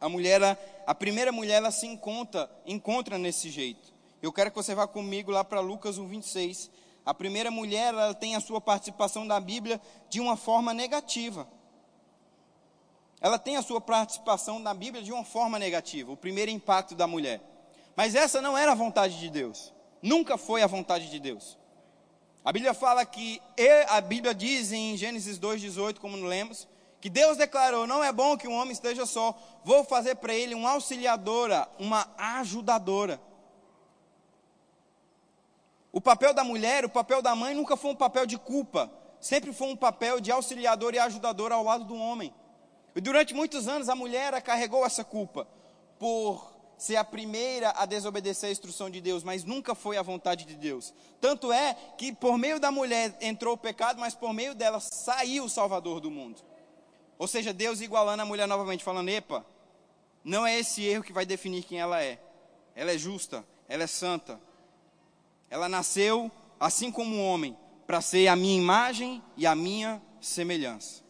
[0.00, 0.42] A mulher,
[0.84, 3.94] a primeira mulher ela se encontra, encontra nesse jeito.
[4.20, 6.70] Eu quero que você vá comigo lá para Lucas 1:26
[7.04, 11.48] a primeira mulher ela tem a sua participação na Bíblia de uma forma negativa.
[13.20, 17.06] ela tem a sua participação na Bíblia de uma forma negativa, o primeiro impacto da
[17.06, 17.40] mulher.
[17.94, 19.74] Mas essa não era a vontade de Deus.
[20.00, 21.58] Nunca foi a vontade de Deus.
[22.42, 23.40] A Bíblia fala que,
[23.88, 26.66] a Bíblia diz em Gênesis 2,18, como lemos,
[27.00, 30.54] que Deus declarou: não é bom que um homem esteja só, vou fazer para ele
[30.54, 33.20] uma auxiliadora, uma ajudadora.
[35.92, 39.52] O papel da mulher, o papel da mãe nunca foi um papel de culpa, sempre
[39.52, 42.32] foi um papel de auxiliador e ajudador ao lado do homem.
[42.94, 45.46] E durante muitos anos a mulher carregou essa culpa
[45.98, 50.44] por ser a primeira a desobedecer a instrução de Deus, mas nunca foi a vontade
[50.44, 50.94] de Deus.
[51.20, 55.44] Tanto é que por meio da mulher entrou o pecado, mas por meio dela saiu
[55.44, 56.40] o Salvador do mundo.
[57.18, 59.44] Ou seja, Deus igualando a mulher novamente, falando: epa,
[60.24, 62.18] não é esse erro que vai definir quem ela é.
[62.74, 64.40] Ela é justa, ela é santa.
[65.50, 71.02] Ela nasceu, assim como um homem, para ser a minha imagem e a minha semelhança.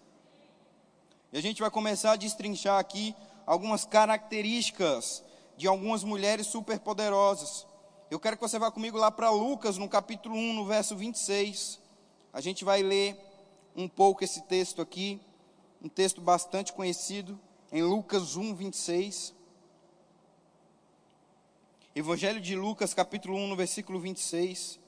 [1.30, 5.22] E a gente vai começar a destrinchar aqui algumas características
[5.58, 7.66] de algumas mulheres superpoderosas.
[8.10, 11.78] Eu quero que você vá comigo lá para Lucas, no capítulo 1, no verso 26.
[12.32, 13.16] A gente vai ler
[13.76, 15.20] um pouco esse texto aqui,
[15.82, 17.38] um texto bastante conhecido,
[17.70, 19.34] em Lucas 1, 26.
[22.00, 24.80] Evangelho de Lucas, capítulo 1, no versículo 26.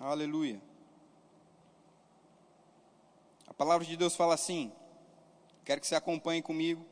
[0.00, 0.60] Aleluia.
[3.46, 4.72] A palavra de Deus fala assim:
[5.64, 6.84] Quero que você acompanhe comigo.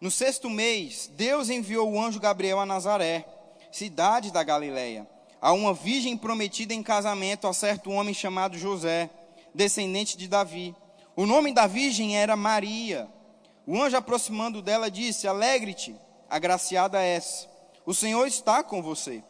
[0.00, 3.26] No sexto mês, Deus enviou o anjo Gabriel a Nazaré,
[3.70, 5.06] cidade da Galileia,
[5.38, 9.10] a uma virgem prometida em casamento a certo homem chamado José,
[9.54, 10.74] descendente de Davi.
[11.14, 13.06] O nome da virgem era Maria.
[13.66, 15.94] O anjo, aproximando dela, disse: Alegre-te,
[16.30, 17.46] agraciada és,
[17.86, 19.22] o Senhor está com você.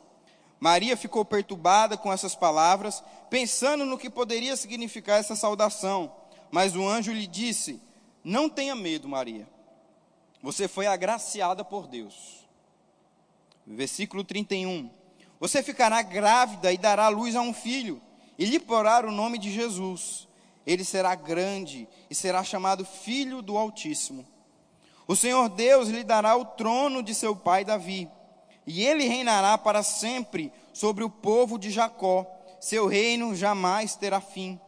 [0.61, 6.13] Maria ficou perturbada com essas palavras, pensando no que poderia significar essa saudação.
[6.51, 7.81] Mas o anjo lhe disse:
[8.25, 9.47] não tenha medo, Maria.
[10.43, 12.47] Você foi agraciada por Deus.
[13.67, 14.91] Versículo 31.
[15.39, 18.01] Você ficará grávida e dará luz a um filho,
[18.39, 20.27] e lhe porá o nome de Jesus.
[20.67, 24.27] Ele será grande e será chamado Filho do Altíssimo.
[25.07, 28.11] O Senhor Deus lhe dará o trono de seu pai Davi,
[28.67, 32.27] e ele reinará para sempre sobre o povo de Jacó.
[32.61, 34.59] Seu reino jamais terá fim.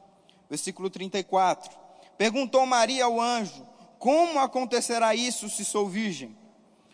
[0.48, 1.70] Versículo 34.
[2.16, 3.66] Perguntou Maria ao anjo:
[3.98, 6.36] Como acontecerá isso se sou virgem?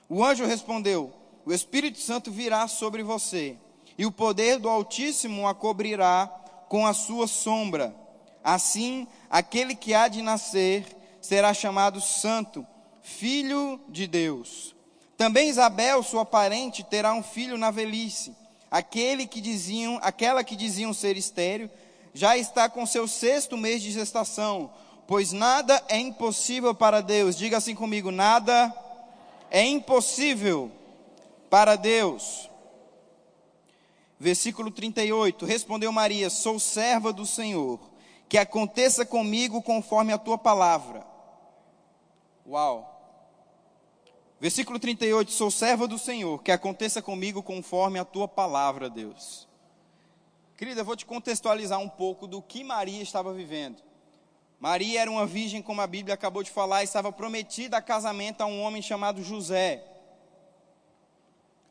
[0.09, 1.13] O anjo respondeu:
[1.45, 3.57] O Espírito Santo virá sobre você,
[3.99, 6.27] e o poder do Altíssimo a cobrirá
[6.69, 7.95] com a sua sombra.
[8.43, 10.87] Assim, aquele que há de nascer
[11.21, 12.67] será chamado Santo,
[13.03, 14.75] Filho de Deus.
[15.17, 18.35] Também Isabel, sua parente, terá um filho na velhice.
[18.71, 21.71] Aquele que diziam, aquela que diziam ser estéril,
[22.15, 24.71] já está com seu sexto mês de gestação,
[25.07, 27.37] pois nada é impossível para Deus.
[27.37, 28.75] Diga assim comigo: nada
[29.51, 30.71] é impossível
[31.51, 32.51] para Deus.
[34.19, 37.79] Versículo 38: Respondeu Maria: Sou serva do Senhor,
[38.29, 41.07] que aconteça comigo conforme a tua palavra.
[42.47, 42.92] Uau!
[44.43, 49.47] Versículo 38: Sou serva do Senhor, que aconteça comigo conforme a tua palavra, Deus.
[50.57, 53.81] Querida, eu vou te contextualizar um pouco do que Maria estava vivendo.
[54.59, 58.41] Maria era uma virgem, como a Bíblia acabou de falar, e estava prometida a casamento
[58.41, 59.85] a um homem chamado José.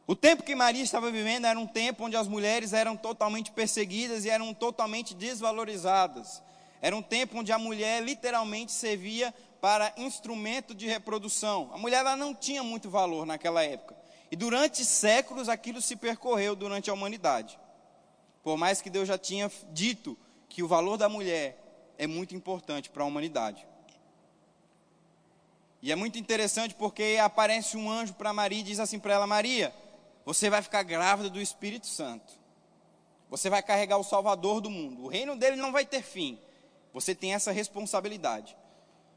[0.08, 4.24] O tempo que Maria estava vivendo era um tempo onde as mulheres eram totalmente perseguidas
[4.24, 6.42] e eram totalmente desvalorizadas.
[6.82, 11.70] Era um tempo onde a mulher literalmente servia para instrumento de reprodução.
[11.72, 13.96] A mulher ela não tinha muito valor naquela época.
[14.32, 17.60] E durante séculos aquilo se percorreu durante a humanidade.
[18.44, 20.18] Por mais que Deus já tinha dito
[20.50, 23.68] que o valor da mulher é muito importante para a humanidade.
[25.80, 29.28] E é muito interessante porque aparece um anjo para Maria e diz assim para ela:
[29.28, 29.74] Maria,
[30.26, 32.40] você vai ficar grávida do Espírito Santo.
[33.30, 35.04] Você vai carregar o Salvador do mundo.
[35.04, 36.40] O reino dele não vai ter fim.
[36.94, 38.56] Você tem essa responsabilidade.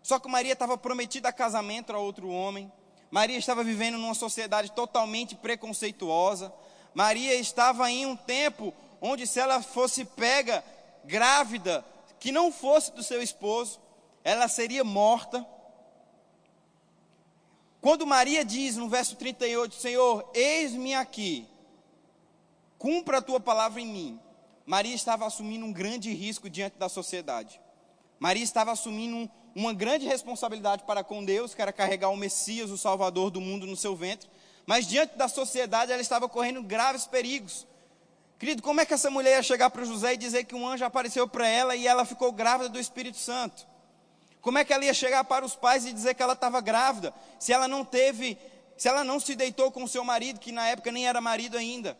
[0.05, 2.71] Só que Maria estava prometida a casamento a outro homem.
[3.11, 6.53] Maria estava vivendo numa sociedade totalmente preconceituosa.
[6.93, 10.63] Maria estava em um tempo onde, se ela fosse pega
[11.05, 11.83] grávida,
[12.21, 13.81] que não fosse do seu esposo,
[14.23, 15.45] ela seria morta.
[17.81, 21.49] Quando Maria diz no verso 38, Senhor, eis-me aqui,
[22.77, 24.21] cumpra a tua palavra em mim.
[24.67, 27.59] Maria estava assumindo um grande risco diante da sociedade.
[28.25, 32.71] Maria estava assumindo um, uma grande responsabilidade para com Deus, que era carregar o Messias,
[32.71, 34.31] o Salvador do mundo, no seu ventre.
[34.65, 37.67] Mas diante da sociedade, ela estava correndo graves perigos.
[38.39, 40.87] Querido, como é que essa mulher ia chegar para José e dizer que um anjo
[40.87, 43.67] apareceu para ela e ela ficou grávida do Espírito Santo?
[44.41, 47.13] Como é que ela ia chegar para os pais e dizer que ela estava grávida,
[47.39, 48.39] se ela não teve,
[48.75, 51.95] se ela não se deitou com seu marido, que na época nem era marido ainda?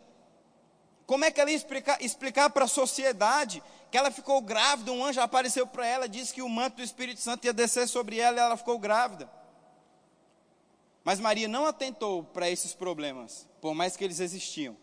[1.05, 1.57] Como é que ela ia
[1.99, 4.91] explicar, para a sociedade que ela ficou grávida?
[4.91, 8.17] Um anjo apareceu para ela, disse que o manto do Espírito Santo ia descer sobre
[8.17, 9.29] ela e ela ficou grávida.
[11.03, 14.75] Mas Maria não atentou para esses problemas, por mais que eles existiam.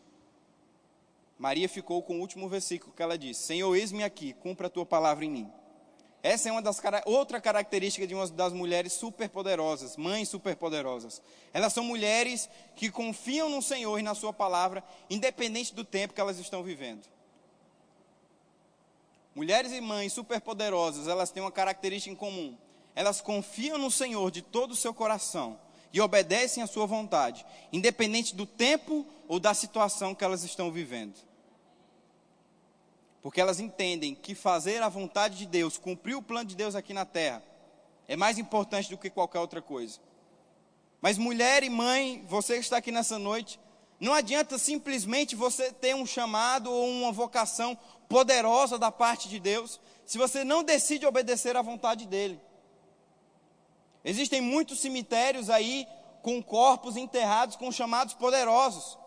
[1.36, 4.86] Maria ficou com o último versículo que ela disse: Senhor, eis-me aqui, cumpra a tua
[4.86, 5.52] palavra em mim.
[6.22, 11.20] Essa é uma das outra característica de uma das mulheres superpoderosas, mães superpoderosas.
[11.52, 16.20] Elas são mulheres que confiam no Senhor e na sua palavra, independente do tempo que
[16.20, 17.02] elas estão vivendo.
[19.34, 22.56] Mulheres e mães superpoderosas, elas têm uma característica em comum.
[22.94, 25.58] Elas confiam no Senhor de todo o seu coração
[25.92, 31.31] e obedecem à sua vontade, independente do tempo ou da situação que elas estão vivendo.
[33.22, 36.92] Porque elas entendem que fazer a vontade de Deus, cumprir o plano de Deus aqui
[36.92, 37.42] na terra,
[38.08, 40.00] é mais importante do que qualquer outra coisa.
[41.00, 43.58] Mas mulher e mãe, você que está aqui nessa noite,
[43.98, 49.80] não adianta simplesmente você ter um chamado ou uma vocação poderosa da parte de Deus,
[50.04, 52.40] se você não decide obedecer à vontade dele.
[54.04, 55.86] Existem muitos cemitérios aí
[56.22, 58.98] com corpos enterrados com chamados poderosos.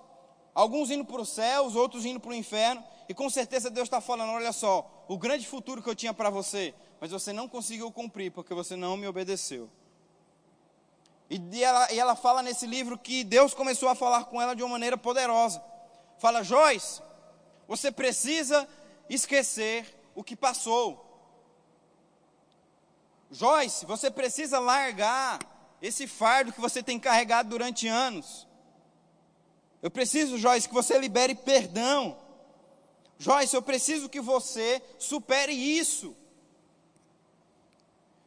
[0.56, 2.82] Alguns indo para os céus, outros indo para o inferno.
[3.10, 6.30] E com certeza Deus está falando: olha só, o grande futuro que eu tinha para
[6.30, 9.70] você, mas você não conseguiu cumprir porque você não me obedeceu.
[11.30, 14.64] E ela, e ela fala nesse livro que Deus começou a falar com ela de
[14.64, 15.62] uma maneira poderosa.
[16.20, 17.02] Fala, Joyce,
[17.68, 18.68] você precisa
[19.10, 21.04] esquecer o que passou.
[23.30, 25.40] Joyce, você precisa largar
[25.82, 28.48] esse fardo que você tem carregado durante anos.
[29.86, 32.18] Eu preciso, Joyce, que você libere perdão.
[33.20, 36.18] Joyce, eu preciso que você supere isso.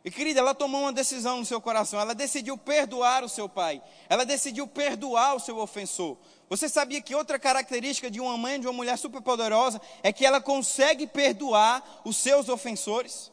[0.05, 1.99] E querida, ela tomou uma decisão no seu coração.
[1.99, 3.83] Ela decidiu perdoar o seu pai.
[4.09, 6.17] Ela decidiu perdoar o seu ofensor.
[6.49, 10.41] Você sabia que outra característica de uma mãe, de uma mulher superpoderosa, é que ela
[10.41, 13.33] consegue perdoar os seus ofensores?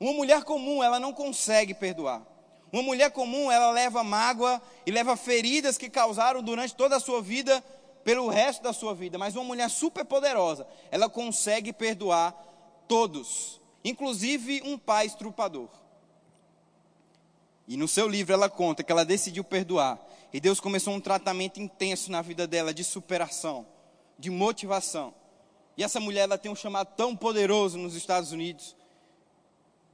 [0.00, 2.31] Uma mulher comum, ela não consegue perdoar.
[2.72, 7.20] Uma mulher comum, ela leva mágoa e leva feridas que causaram durante toda a sua
[7.20, 7.62] vida,
[8.02, 9.18] pelo resto da sua vida.
[9.18, 12.32] Mas uma mulher super poderosa, ela consegue perdoar
[12.88, 15.68] todos, inclusive um pai estrupador.
[17.68, 20.00] E no seu livro ela conta que ela decidiu perdoar.
[20.32, 23.66] E Deus começou um tratamento intenso na vida dela de superação,
[24.18, 25.14] de motivação.
[25.76, 28.74] E essa mulher ela tem um chamado tão poderoso nos Estados Unidos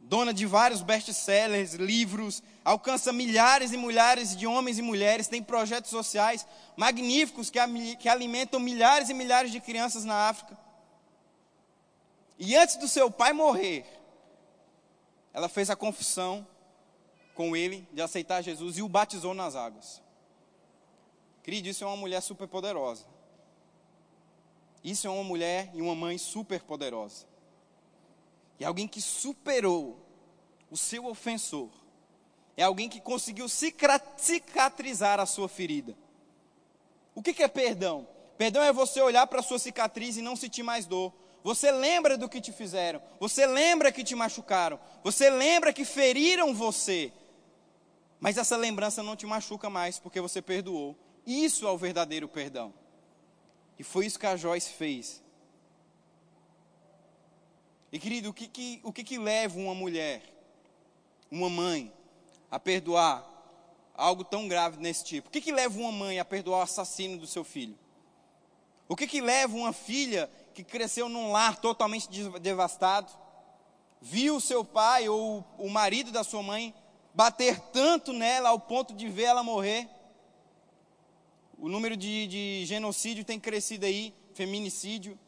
[0.09, 5.91] dona de vários best-sellers, livros, alcança milhares e milhares de homens e mulheres, tem projetos
[5.91, 7.59] sociais magníficos que,
[7.97, 10.57] que alimentam milhares e milhares de crianças na África.
[12.39, 13.85] E antes do seu pai morrer,
[15.35, 16.47] ela fez a confissão
[17.35, 20.03] com ele de aceitar Jesus e o batizou nas águas.
[21.43, 23.05] Querido, isso é uma mulher super poderosa.
[24.83, 27.28] Isso é uma mulher e uma mãe super poderosa.
[28.59, 30.01] É alguém que superou
[30.71, 31.71] o seu ofensor.
[32.57, 35.97] É alguém que conseguiu cicatrizar a sua ferida.
[37.15, 38.07] O que, é perdão?
[38.37, 41.13] Perdão é você olhar para a sua cicatriz e não sentir mais dor.
[41.43, 43.01] Você lembra do que te fizeram.
[43.21, 44.79] Você lembra que te machucaram.
[45.03, 47.13] Você lembra que feriram você.
[48.21, 50.97] Mas essa lembrança não te machuca mais porque você perdoou.
[51.25, 52.75] Isso é o verdadeiro perdão.
[53.79, 55.23] E foi isso que a Joyce fez.
[57.91, 60.23] E querido, o que, que, o que, que leva uma mulher,
[61.31, 61.93] uma mãe,
[62.51, 63.27] a perdoar
[63.95, 65.29] algo tão grave nesse tipo?
[65.29, 67.79] O que, que leva uma mãe a perdoar o assassino do seu filho?
[68.87, 72.09] O que, que leva uma filha que cresceu num lar totalmente
[72.41, 73.13] devastado,
[74.01, 76.75] viu seu pai ou o marido da sua mãe
[77.15, 79.89] bater tanto nela ao ponto de ver ela morrer?
[81.59, 85.19] O número de, de genocídio tem crescido aí, feminicídio.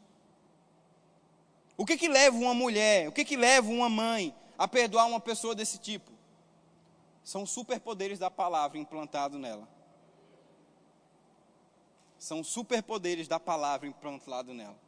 [1.81, 5.19] O que que leva uma mulher, o que que leva uma mãe a perdoar uma
[5.19, 6.11] pessoa desse tipo?
[7.23, 9.67] São superpoderes da palavra implantados nela.
[12.19, 14.79] São superpoderes da palavra implantado nela.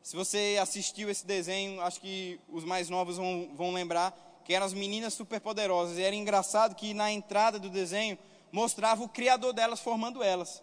[0.00, 4.64] Se você assistiu esse desenho, acho que os mais novos vão, vão lembrar que eram
[4.64, 5.98] as meninas superpoderosas.
[5.98, 8.16] E era engraçado que na entrada do desenho
[8.52, 10.62] mostrava o criador delas formando elas.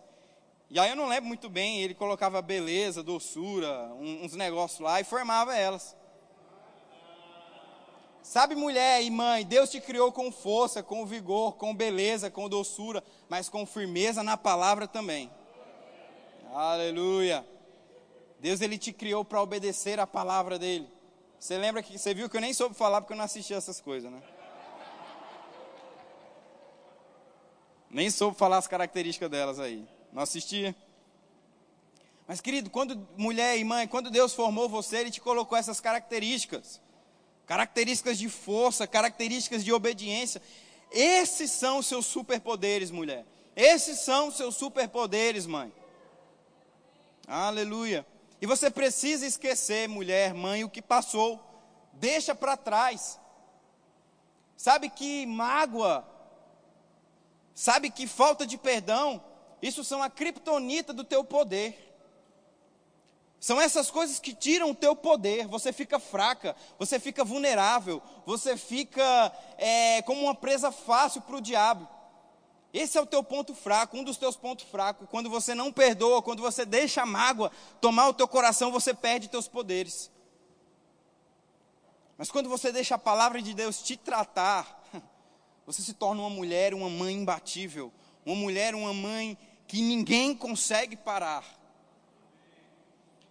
[0.76, 5.06] E aí eu não lembro muito bem, ele colocava beleza, doçura, uns negócios lá e
[5.06, 5.96] formava elas.
[8.22, 13.02] Sabe, mulher e mãe, Deus te criou com força, com vigor, com beleza, com doçura,
[13.30, 15.32] mas com firmeza na palavra também.
[16.54, 17.48] Aleluia.
[18.42, 20.92] Deus ele te criou para obedecer a palavra dele.
[21.40, 23.80] Você lembra que você viu que eu nem soube falar porque eu não assisti essas
[23.80, 24.22] coisas, né?
[27.90, 29.95] Nem soube falar as características delas aí.
[30.16, 30.74] Não assistia?
[32.26, 36.80] Mas, querido, quando mulher e mãe, quando Deus formou você, Ele te colocou essas características.
[37.46, 40.42] Características de força, características de obediência.
[40.90, 43.26] Esses são os seus superpoderes, mulher.
[43.58, 45.70] Esses são os seus superpoderes, mãe.
[47.28, 48.08] Aleluia.
[48.42, 51.44] E você precisa esquecer, mulher, mãe, o que passou.
[51.92, 53.20] Deixa para trás.
[54.56, 56.08] Sabe que mágoa,
[57.54, 59.22] sabe que falta de perdão,
[59.66, 61.98] isso são a criptonita do teu poder.
[63.40, 65.48] São essas coisas que tiram o teu poder.
[65.48, 71.42] Você fica fraca, você fica vulnerável, você fica é, como uma presa fácil para o
[71.42, 71.88] diabo.
[72.72, 75.08] Esse é o teu ponto fraco, um dos teus pontos fracos.
[75.10, 77.52] Quando você não perdoa, quando você deixa a mágoa
[77.82, 80.12] tomar o teu coração, você perde teus poderes.
[82.20, 84.84] Mas quando você deixa a palavra de Deus te tratar,
[85.66, 87.92] você se torna uma mulher, uma mãe imbatível,
[88.26, 89.38] uma mulher, uma mãe
[89.68, 91.44] que ninguém consegue parar.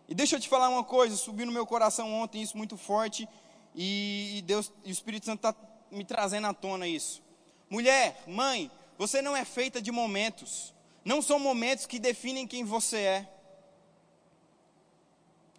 [0.08, 3.28] E deixa eu te falar uma coisa, subiu no meu coração ontem isso muito forte
[3.74, 5.54] e, Deus, e o Espírito Santo está
[5.90, 7.22] me trazendo à tona isso.
[7.70, 10.74] Mulher, mãe, você não é feita de momentos.
[11.04, 13.30] Não são momentos que definem quem você é.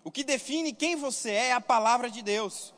[0.04, 2.74] O que define quem você é é a palavra de Deus.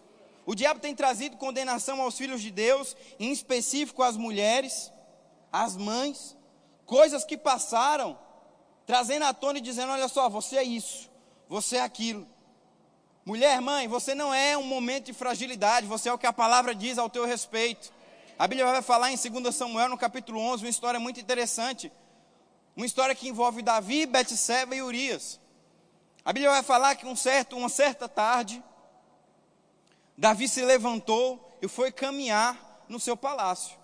[0.46, 4.94] O diabo tem trazido condenação aos filhos de Deus, em específico às mulheres,
[5.52, 6.37] às mães,
[6.88, 8.18] coisas que passaram,
[8.88, 11.08] trazendo à tona e dizendo: olha só, você é isso
[11.48, 12.28] você é aquilo.
[13.26, 16.74] Mulher, mãe, você não é um momento de fragilidade, você é o que a palavra
[16.74, 17.92] diz ao teu respeito.
[18.40, 21.92] A Bíblia vai falar em 2 Samuel, no capítulo 11, uma história muito interessante.
[22.76, 25.40] Uma história que envolve Davi, Betseba e Urias.
[26.24, 28.64] A Bíblia vai falar que um certo, uma certa tarde,
[30.18, 33.78] Davi se levantou e foi caminhar no seu palácio.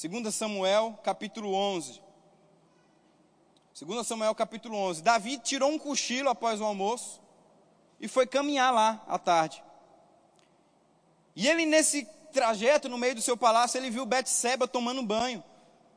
[0.00, 2.07] 2 Samuel, capítulo 11.
[3.80, 5.02] 2 Samuel capítulo 11.
[5.02, 7.20] Davi tirou um cochilo após o almoço
[8.00, 9.62] e foi caminhar lá à tarde.
[11.36, 15.44] E ele nesse trajeto no meio do seu palácio, ele viu Betseba tomando banho.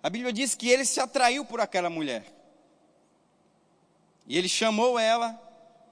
[0.03, 2.25] A Bíblia diz que ele se atraiu por aquela mulher.
[4.27, 5.33] E ele chamou ela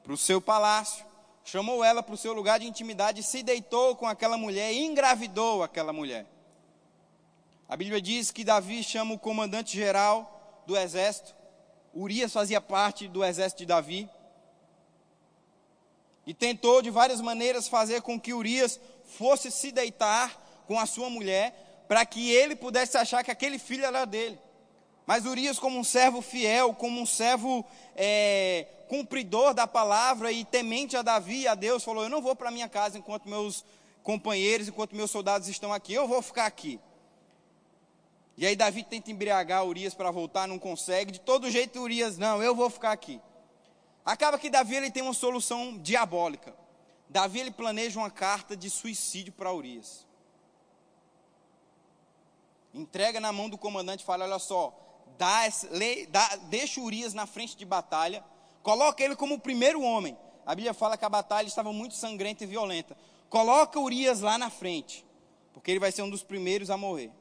[0.03, 1.03] para o seu palácio,
[1.43, 5.63] chamou ela para o seu lugar de intimidade, se deitou com aquela mulher e engravidou
[5.63, 6.27] aquela mulher.
[7.67, 11.38] A Bíblia diz que Davi chama o comandante geral do exército
[11.93, 14.09] Urias fazia parte do exército de Davi.
[16.25, 18.79] E tentou de várias maneiras fazer com que Urias
[19.17, 23.83] fosse se deitar com a sua mulher, para que ele pudesse achar que aquele filho
[23.83, 24.39] era dele.
[25.07, 27.65] Mas Urias, como um servo fiel, como um servo
[27.95, 32.35] é, cumpridor da palavra e temente a Davi e a Deus, falou: Eu não vou
[32.35, 33.65] para minha casa enquanto meus
[34.03, 36.79] companheiros, enquanto meus soldados estão aqui, eu vou ficar aqui.
[38.39, 41.11] E aí Davi tenta embriagar Urias para voltar, não consegue.
[41.11, 43.19] De todo jeito Urias, não, eu vou ficar aqui.
[44.05, 46.55] Acaba que Davi ele tem uma solução diabólica.
[47.09, 50.07] Davi ele planeja uma carta de suicídio para Urias.
[52.73, 54.73] Entrega na mão do comandante e fala: olha só,
[55.17, 55.41] dá,
[56.07, 58.23] dá, deixa Urias na frente de batalha,
[58.63, 60.17] coloca ele como o primeiro homem.
[60.45, 62.97] A Bíblia fala que a batalha estava muito sangrenta e violenta.
[63.29, 65.05] Coloca Urias lá na frente,
[65.53, 67.11] porque ele vai ser um dos primeiros a morrer.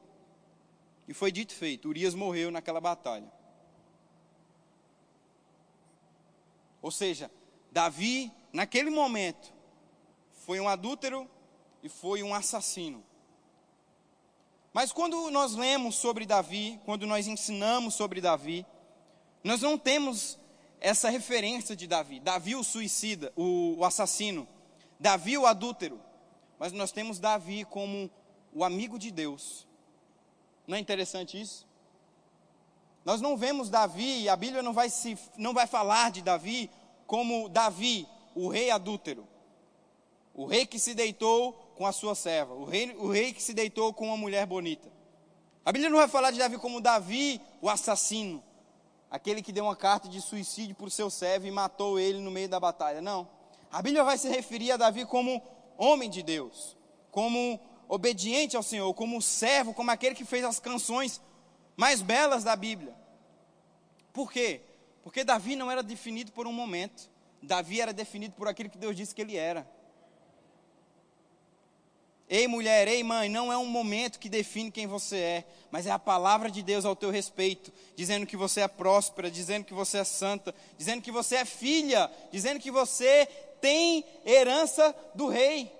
[1.09, 3.29] E foi dito e feito: Urias morreu naquela batalha.
[6.83, 7.31] Ou seja,
[7.71, 9.51] Davi, naquele momento,
[10.45, 11.27] foi um adúltero
[11.81, 13.03] e foi um assassino.
[14.71, 18.63] Mas quando nós lemos sobre Davi, quando nós ensinamos sobre Davi,
[19.43, 20.37] nós não temos
[20.79, 22.19] essa referência de Davi.
[22.19, 24.47] Davi o suicida, o, o assassino.
[24.99, 25.99] Davi o adúltero.
[26.59, 28.11] Mas nós temos Davi como
[28.53, 29.67] o amigo de Deus.
[30.69, 31.67] Não é interessante isso?
[33.03, 36.69] Nós não vemos Davi, a Bíblia não vai, se, não vai falar de Davi
[37.07, 39.27] como Davi, o rei adúltero,
[40.31, 43.51] o rei que se deitou com a sua serva, o rei, o rei que se
[43.51, 44.91] deitou com uma mulher bonita.
[45.65, 48.43] A Bíblia não vai falar de Davi como Davi, o assassino,
[49.09, 52.29] aquele que deu uma carta de suicídio para o seu servo e matou ele no
[52.29, 53.01] meio da batalha.
[53.01, 53.27] Não.
[53.71, 55.41] A Bíblia vai se referir a Davi como
[55.79, 56.77] homem de Deus,
[57.09, 57.59] como
[57.89, 61.19] obediente ao Senhor, como servo, como aquele que fez as canções
[61.75, 62.95] mais belas da Bíblia.
[64.13, 64.61] Por quê?
[65.03, 67.09] Porque Davi não era definido por um momento.
[67.41, 69.67] Davi era definido por aquilo que Deus disse que ele era.
[72.29, 75.91] Ei mulher, ei mãe, não é um momento que define quem você é, mas é
[75.91, 79.97] a palavra de Deus ao teu respeito, dizendo que você é próspera, dizendo que você
[79.97, 83.25] é santa, dizendo que você é filha, dizendo que você
[83.59, 85.78] tem herança do rei.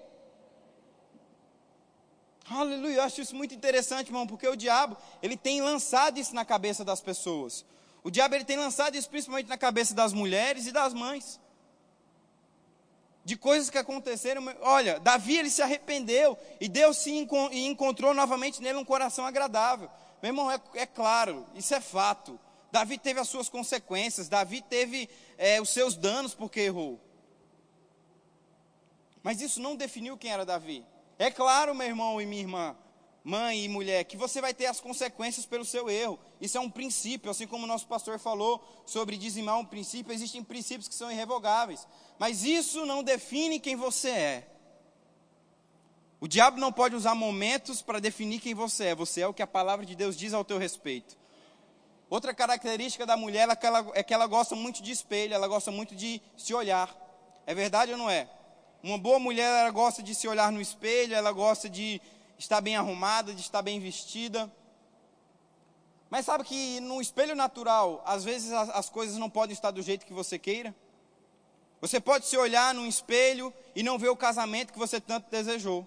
[2.50, 6.44] Aleluia, eu acho isso muito interessante, irmão, porque o diabo, ele tem lançado isso na
[6.44, 7.64] cabeça das pessoas.
[8.04, 11.40] O diabo, ele tem lançado isso principalmente na cabeça das mulheres e das mães.
[13.24, 14.44] De coisas que aconteceram.
[14.62, 19.90] Olha, Davi, ele se arrependeu e Deus se encontrou novamente nele um coração agradável.
[20.22, 22.40] Meu irmão, é, é claro, isso é fato.
[22.72, 27.00] Davi teve as suas consequências, Davi teve é, os seus danos porque errou.
[29.22, 30.84] Mas isso não definiu quem era Davi.
[31.20, 32.78] É claro, meu irmão e minha irmã,
[33.26, 36.18] mãe e mulher, que você vai ter as consequências pelo seu erro.
[36.40, 40.42] Isso é um princípio, assim como o nosso pastor falou sobre dizimar um princípio, existem
[40.42, 41.86] princípios que são irrevogáveis.
[42.18, 44.48] Mas isso não define quem você é.
[46.22, 48.96] O diabo não pode usar momentos para definir quem você é.
[48.96, 51.18] Você é o que a palavra de Deus diz ao teu respeito.
[52.10, 55.50] Outra característica da mulher é que ela, é que ela gosta muito de espelho, ela
[55.50, 56.96] gosta muito de se olhar.
[57.46, 58.30] É verdade ou não é?
[58.82, 62.02] Uma boa mulher, ela gosta de se olhar no espelho, ela gosta de
[62.38, 64.50] estar bem arrumada, de estar bem vestida.
[66.10, 69.82] Mas sabe que no espelho natural, às vezes as, as coisas não podem estar do
[69.82, 70.74] jeito que você queira?
[71.82, 75.86] Você pode se olhar no espelho e não ver o casamento que você tanto desejou.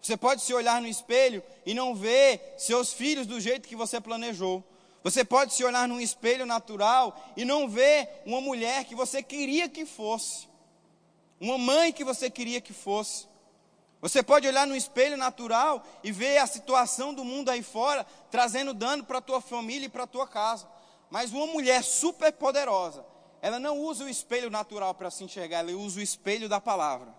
[0.00, 4.00] Você pode se olhar no espelho e não ver seus filhos do jeito que você
[4.00, 4.64] planejou.
[5.04, 9.68] Você pode se olhar num espelho natural e não ver uma mulher que você queria
[9.68, 10.50] que fosse
[11.42, 13.26] uma mãe que você queria que fosse.
[14.00, 18.72] Você pode olhar no espelho natural e ver a situação do mundo aí fora trazendo
[18.72, 20.68] dano para a tua família e para a tua casa.
[21.10, 23.04] Mas uma mulher super poderosa,
[23.40, 27.12] ela não usa o espelho natural para se enxergar, ela usa o espelho da palavra.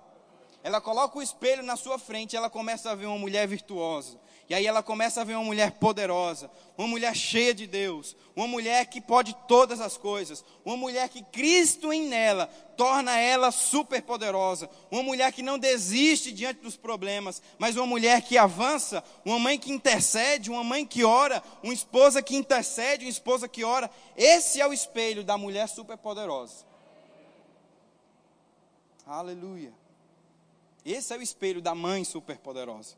[0.64, 4.18] Ela coloca o espelho na sua frente ela começa a ver uma mulher virtuosa.
[4.49, 8.47] E aí ela começa a ver uma mulher poderosa, uma mulher cheia de Deus, uma
[8.47, 12.47] mulher que pode todas as coisas, uma mulher que Cristo em nela
[12.78, 18.22] torna ela super poderosa, uma mulher que não desiste diante dos problemas, mas uma mulher
[18.22, 23.11] que avança, uma mãe que intercede, uma mãe que ora, uma esposa que intercede, uma
[23.11, 23.89] esposa que ora.
[24.16, 26.66] Esse é o espelho da mulher super poderosa.
[29.05, 29.82] Aleluia.
[30.86, 32.95] Esse é o espelho da mãe superpoderosa.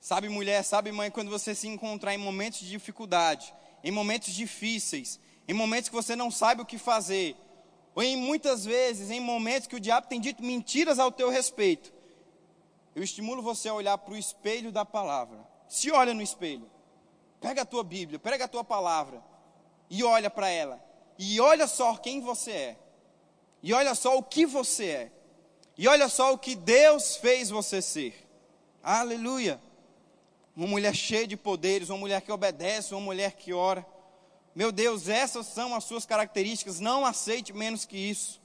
[0.00, 5.20] Sabe, mulher, sabe, mãe, quando você se encontrar em momentos de dificuldade, em momentos difíceis,
[5.46, 7.36] em momentos que você não sabe o que fazer,
[7.94, 11.92] ou em muitas vezes em momentos que o diabo tem dito mentiras ao teu respeito,
[12.94, 15.46] eu estimulo você a olhar para o espelho da palavra.
[15.68, 16.68] Se olha no espelho,
[17.40, 19.22] pega a tua Bíblia, pega a tua palavra
[19.90, 20.82] e olha para ela.
[21.18, 22.78] E olha só quem você é.
[23.62, 25.12] E olha só o que você é.
[25.78, 28.28] E olha só o que Deus fez você ser.
[28.82, 29.60] Aleluia.
[30.56, 33.86] Uma mulher cheia de poderes, uma mulher que obedece, uma mulher que ora.
[34.56, 36.80] Meu Deus, essas são as suas características.
[36.80, 38.42] Não aceite menos que isso.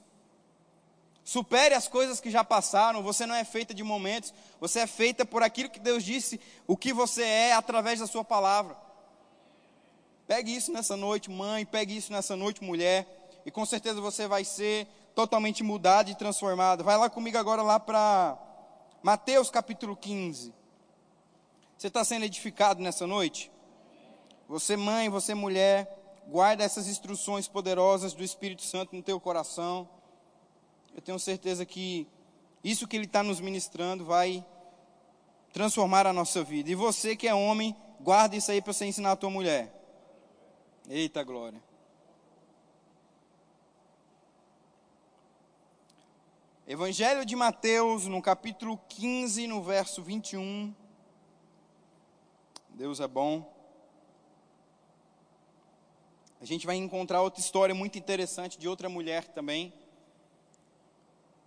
[1.24, 3.02] Supere as coisas que já passaram.
[3.02, 4.32] Você não é feita de momentos.
[4.60, 8.22] Você é feita por aquilo que Deus disse, o que você é através da sua
[8.22, 8.76] palavra.
[10.24, 11.66] Pegue isso nessa noite, mãe.
[11.66, 13.08] Pegue isso nessa noite, mulher.
[13.44, 16.82] E com certeza você vai ser totalmente mudado e transformado.
[16.82, 18.36] Vai lá comigo agora lá para
[19.02, 20.52] Mateus capítulo 15.
[21.78, 23.50] Você está sendo edificado nessa noite?
[24.48, 29.88] Você mãe, você mulher, guarda essas instruções poderosas do Espírito Santo no teu coração.
[30.94, 32.06] Eu tenho certeza que
[32.62, 34.44] isso que Ele está nos ministrando vai
[35.52, 36.70] transformar a nossa vida.
[36.70, 39.72] E você que é homem, guarda isso aí para você ensinar a tua mulher.
[40.88, 41.62] Eita glória.
[46.66, 50.74] Evangelho de Mateus, no capítulo 15, no verso 21.
[52.70, 53.52] Deus é bom.
[56.40, 59.74] A gente vai encontrar outra história muito interessante de outra mulher também.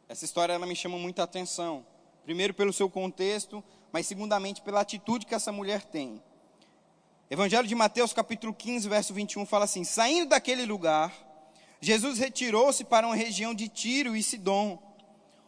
[0.08, 1.84] Essa história ela me chama muita atenção.
[2.24, 6.22] Primeiro pelo seu contexto, mas segundamente pela atitude que essa mulher tem.
[7.28, 11.12] Evangelho de Mateus, capítulo 15, verso 21 fala assim: Saindo daquele lugar,
[11.82, 14.86] Jesus retirou-se para uma região de Tiro e Sidom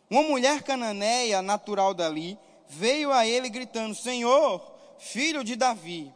[0.10, 2.38] uma mulher cananeia, natural dali,
[2.68, 6.14] veio a ele gritando: Senhor, filho de Davi,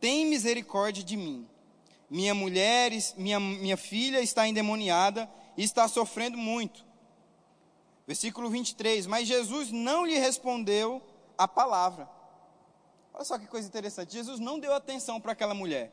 [0.00, 1.48] tem misericórdia de mim.
[2.10, 6.84] Minha mulher, minha, minha filha está endemoniada e está sofrendo muito.
[8.06, 9.06] Versículo 23.
[9.06, 11.02] Mas Jesus não lhe respondeu
[11.36, 12.08] a palavra.
[13.12, 14.12] Olha só que coisa interessante.
[14.12, 15.92] Jesus não deu atenção para aquela mulher.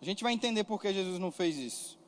[0.00, 1.99] A gente vai entender por que Jesus não fez isso.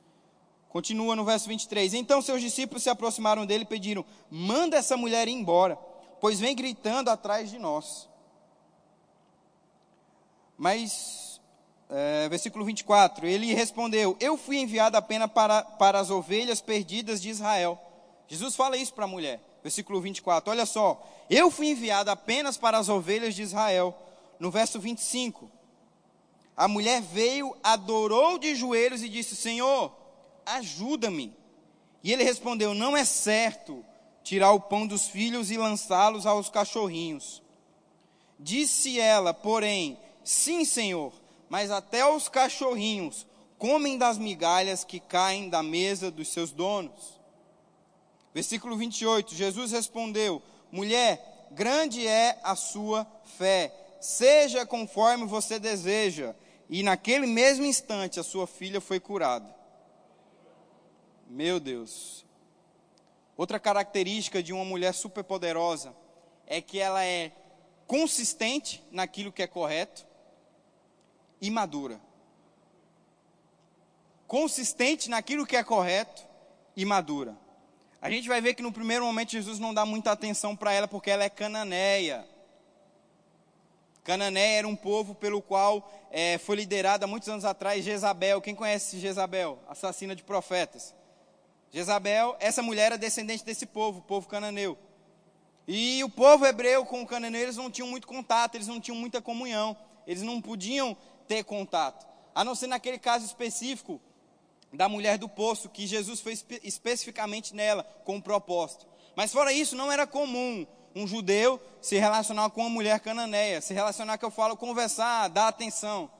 [0.73, 1.93] Continua no verso 23.
[1.93, 5.77] Então seus discípulos se aproximaram dele e pediram: Manda essa mulher ir embora,
[6.19, 8.09] pois vem gritando atrás de nós.
[10.57, 11.43] Mas,
[11.91, 17.29] é, versículo 24: Ele respondeu: Eu fui enviado apenas para, para as ovelhas perdidas de
[17.29, 17.79] Israel.
[18.27, 21.07] Jesus fala isso para a mulher: Versículo 24, olha só.
[21.29, 23.95] Eu fui enviado apenas para as ovelhas de Israel.
[24.39, 25.51] No verso 25,
[26.57, 30.02] a mulher veio, adorou de joelhos e disse: Senhor,
[30.47, 31.35] ajuda-me.
[32.03, 33.85] E ele respondeu: Não é certo
[34.23, 37.43] tirar o pão dos filhos e lançá-los aos cachorrinhos.
[38.39, 41.13] Disse ela, porém: Sim, Senhor,
[41.49, 43.27] mas até os cachorrinhos
[43.59, 47.21] comem das migalhas que caem da mesa dos seus donos.
[48.35, 53.07] Versículo 28, Jesus respondeu: Mulher, grande é a sua
[53.39, 56.35] fé, seja conforme você deseja.
[56.69, 59.62] E naquele mesmo instante a sua filha foi curada.
[61.33, 62.27] Meu Deus.
[63.39, 65.97] Outra característica de uma mulher superpoderosa
[66.47, 67.33] é que ela é
[67.87, 70.07] consistente naquilo que é correto
[71.41, 71.99] e madura.
[74.27, 76.23] Consistente naquilo que é correto
[76.77, 77.35] e madura.
[78.03, 80.87] A gente vai ver que no primeiro momento Jesus não dá muita atenção para ela
[80.87, 82.29] porque ela é cananeia.
[84.05, 88.43] Canané era um povo pelo qual é, foi liderada muitos anos atrás Jezabel.
[88.43, 89.59] Quem conhece Jezabel?
[89.67, 90.95] Assassina de profetas.
[91.73, 94.77] Jezabel, essa mulher era descendente desse povo, o povo cananeu.
[95.67, 98.97] E o povo hebreu com o cananeu, eles não tinham muito contato, eles não tinham
[98.97, 99.75] muita comunhão,
[100.07, 100.95] eles não podiam
[101.27, 102.07] ter contato.
[102.35, 104.01] A não ser naquele caso específico
[104.71, 108.87] da mulher do poço, que Jesus fez especificamente nela, com um propósito.
[109.17, 113.73] Mas fora isso, não era comum um judeu se relacionar com uma mulher cananeia, se
[113.73, 116.11] relacionar que eu falo, conversar, dar atenção.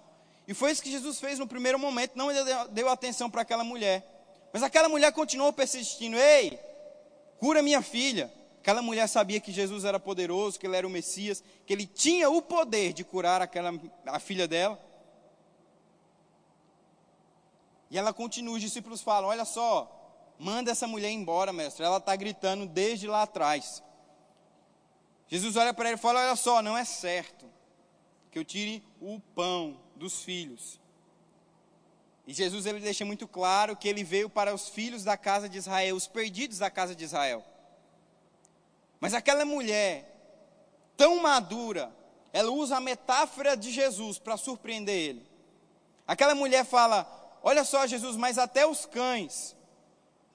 [0.49, 2.29] E foi isso que Jesus fez no primeiro momento, não
[2.71, 4.12] deu atenção para aquela mulher.
[4.53, 6.59] Mas aquela mulher continuou persistindo: Ei,
[7.39, 8.33] cura minha filha.
[8.61, 12.31] Aquela mulher sabia que Jesus era poderoso, que ele era o Messias, que ele tinha
[12.31, 13.73] o poder de curar aquela,
[14.07, 14.79] a filha dela.
[17.91, 21.85] E ela continua, os discípulos falam: Olha só, manda essa mulher embora, mestre.
[21.85, 23.83] Ela está gritando desde lá atrás.
[25.27, 27.47] Jesus olha para ele e fala: Olha só, não é certo
[28.31, 30.81] que eu tire o pão dos filhos.
[32.27, 35.59] E Jesus ele deixa muito claro que ele veio para os filhos da casa de
[35.59, 37.45] Israel, os perdidos da casa de Israel.
[39.01, 40.09] Mas aquela mulher,
[40.97, 41.93] tão madura,
[42.33, 45.27] ela usa a metáfora de Jesus para surpreender ele.
[46.07, 47.07] Aquela mulher fala:
[47.43, 49.57] Olha só, Jesus, mas até os cães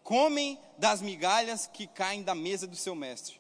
[0.04, 3.40] comem das migalhas que caem da mesa do seu mestre.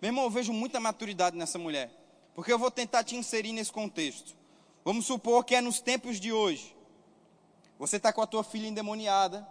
[0.00, 1.90] Meu irmão, eu vejo muita maturidade nessa mulher.
[2.34, 4.36] Porque eu vou tentar te inserir nesse contexto.
[4.84, 6.75] Vamos supor que é nos tempos de hoje.
[7.78, 9.46] Você está com a tua filha endemoniada,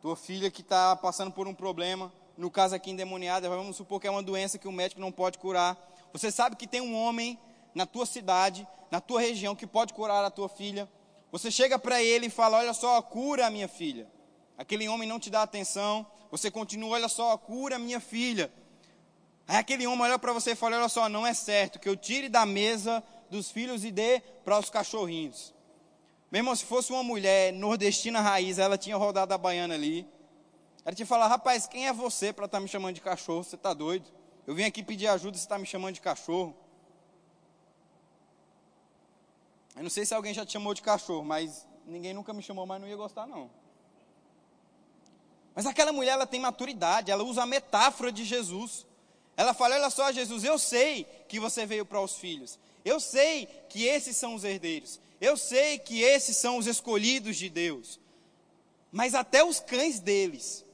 [0.00, 4.06] tua filha que está passando por um problema, no caso aqui endemoniada, vamos supor que
[4.06, 5.76] é uma doença que o médico não pode curar.
[6.12, 7.38] Você sabe que tem um homem
[7.74, 10.88] na tua cidade, na tua região, que pode curar a tua filha.
[11.30, 14.10] Você chega para ele e fala: Olha só, cura a minha filha.
[14.56, 16.06] Aquele homem não te dá atenção.
[16.30, 18.50] Você continua: Olha só, cura a minha filha.
[19.48, 21.96] Aí aquele homem olha para você e fala: Olha só, não é certo que eu
[21.96, 25.55] tire da mesa dos filhos e dê para os cachorrinhos.
[26.30, 30.06] Meu irmão, se fosse uma mulher nordestina raiz, ela tinha rodado a baiana ali.
[30.84, 33.44] Ela tinha falado: Rapaz, quem é você para estar tá me chamando de cachorro?
[33.44, 34.10] Você está doido?
[34.46, 36.56] Eu vim aqui pedir ajuda, você está me chamando de cachorro.
[39.76, 42.64] Eu não sei se alguém já te chamou de cachorro, mas ninguém nunca me chamou,
[42.66, 43.50] mas não ia gostar, não.
[45.54, 48.86] Mas aquela mulher, ela tem maturidade, ela usa a metáfora de Jesus.
[49.36, 52.58] Ela fala: Olha só, Jesus, eu sei que você veio para os filhos.
[52.84, 55.00] Eu sei que esses são os herdeiros.
[55.20, 58.00] Eu sei que esses são os escolhidos de Deus.
[58.92, 60.64] Mas até os cães deles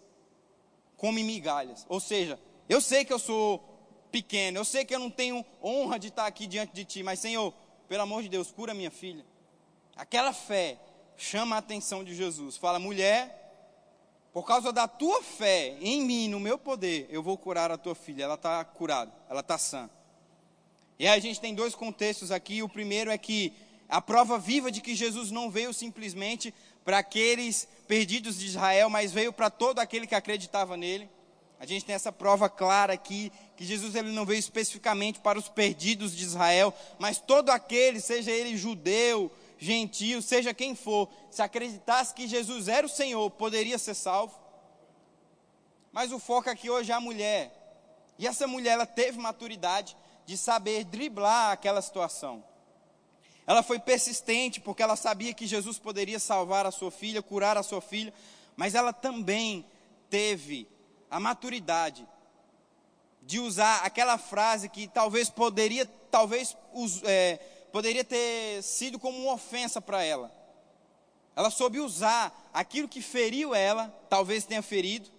[0.96, 1.86] comem migalhas.
[1.88, 2.38] Ou seja,
[2.68, 3.62] eu sei que eu sou
[4.10, 4.58] pequeno.
[4.58, 7.02] Eu sei que eu não tenho honra de estar aqui diante de ti.
[7.02, 7.52] Mas, Senhor,
[7.88, 9.24] pelo amor de Deus, cura minha filha.
[9.96, 10.78] Aquela fé
[11.16, 12.56] chama a atenção de Jesus.
[12.56, 13.42] Fala, mulher,
[14.32, 17.94] por causa da tua fé em mim, no meu poder, eu vou curar a tua
[17.94, 18.24] filha.
[18.24, 19.90] Ela está curada, ela está sã.
[20.98, 22.62] E aí a gente tem dois contextos aqui.
[22.62, 23.52] O primeiro é que
[23.92, 29.12] a prova viva de que Jesus não veio simplesmente para aqueles perdidos de Israel, mas
[29.12, 31.10] veio para todo aquele que acreditava nele.
[31.60, 35.46] A gente tem essa prova clara aqui que Jesus ele não veio especificamente para os
[35.50, 42.14] perdidos de Israel, mas todo aquele, seja ele judeu, gentil, seja quem for, se acreditasse
[42.14, 44.34] que Jesus era o Senhor, poderia ser salvo.
[45.92, 47.52] Mas o foco aqui hoje é a mulher.
[48.18, 52.42] E essa mulher, ela teve maturidade de saber driblar aquela situação.
[53.46, 57.62] Ela foi persistente porque ela sabia que Jesus poderia salvar a sua filha, curar a
[57.62, 58.12] sua filha,
[58.56, 59.66] mas ela também
[60.08, 60.68] teve
[61.10, 62.06] a maturidade
[63.22, 66.56] de usar aquela frase que talvez poderia, talvez
[67.04, 67.36] é,
[67.72, 70.32] poderia ter sido como uma ofensa para ela.
[71.34, 75.10] Ela soube usar aquilo que feriu ela, talvez tenha ferido,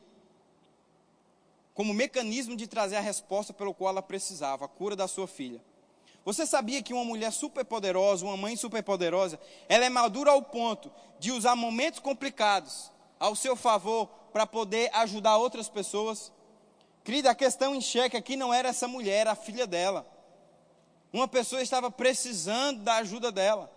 [1.73, 5.61] como mecanismo de trazer a resposta pelo qual ela precisava, a cura da sua filha.
[6.25, 11.31] Você sabia que uma mulher superpoderosa, uma mãe superpoderosa, ela é madura ao ponto de
[11.31, 16.31] usar momentos complicados ao seu favor para poder ajudar outras pessoas?
[17.03, 20.07] Querida, a questão em xeque aqui não era essa mulher, era a filha dela.
[21.11, 23.69] Uma pessoa estava precisando da ajuda dela.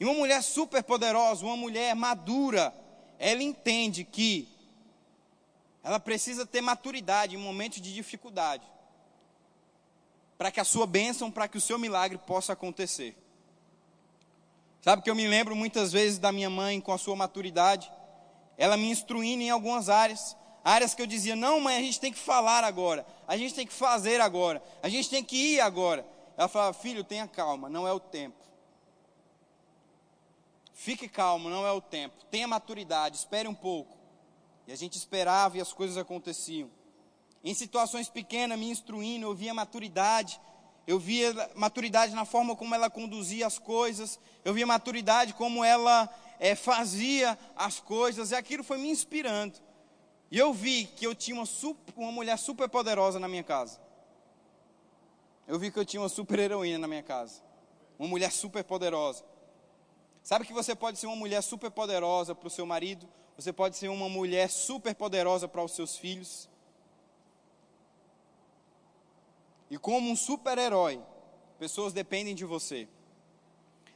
[0.00, 2.74] E uma mulher superpoderosa, uma mulher madura,
[3.20, 4.48] ela entende que
[5.82, 8.66] ela precisa ter maturidade em momentos de dificuldade
[10.38, 13.16] para que a sua bênção, para que o seu milagre possa acontecer.
[14.80, 17.90] Sabe que eu me lembro muitas vezes da minha mãe com a sua maturidade,
[18.56, 22.12] ela me instruindo em algumas áreas, áreas que eu dizia: não, mãe, a gente tem
[22.12, 26.06] que falar agora, a gente tem que fazer agora, a gente tem que ir agora.
[26.36, 28.38] Ela falava: filho, tenha calma, não é o tempo.
[30.72, 32.24] Fique calmo, não é o tempo.
[32.30, 33.98] Tenha maturidade, espere um pouco.
[34.68, 36.70] E a gente esperava e as coisas aconteciam.
[37.44, 40.40] Em situações pequenas, me instruindo, eu via maturidade.
[40.86, 44.18] Eu via maturidade na forma como ela conduzia as coisas.
[44.44, 46.08] Eu via maturidade como ela
[46.40, 48.30] é, fazia as coisas.
[48.30, 49.58] E aquilo foi me inspirando.
[50.30, 53.80] E eu vi que eu tinha uma, super, uma mulher super poderosa na minha casa.
[55.46, 57.42] Eu vi que eu tinha uma super heroína na minha casa.
[57.98, 59.24] Uma mulher super poderosa.
[60.22, 63.08] Sabe que você pode ser uma mulher super poderosa para o seu marido?
[63.36, 66.48] Você pode ser uma mulher super poderosa para os seus filhos?
[69.70, 71.00] E como um super-herói,
[71.58, 72.88] pessoas dependem de você.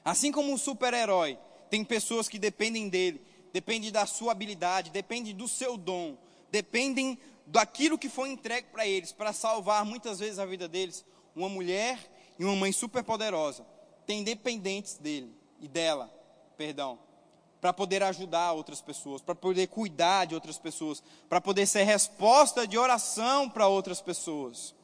[0.05, 1.39] Assim como um super-herói,
[1.71, 6.17] tem pessoas que dependem dele, dependem da sua habilidade, dependem do seu dom,
[6.51, 11.05] dependem daquilo que foi entregue para eles, para salvar muitas vezes a vida deles.
[11.35, 11.99] Uma mulher
[12.39, 13.65] e uma mãe superpoderosa
[14.07, 16.13] têm dependentes dele e dela,
[16.57, 16.99] perdão,
[17.61, 22.67] para poder ajudar outras pessoas, para poder cuidar de outras pessoas, para poder ser resposta
[22.67, 24.75] de oração para outras pessoas.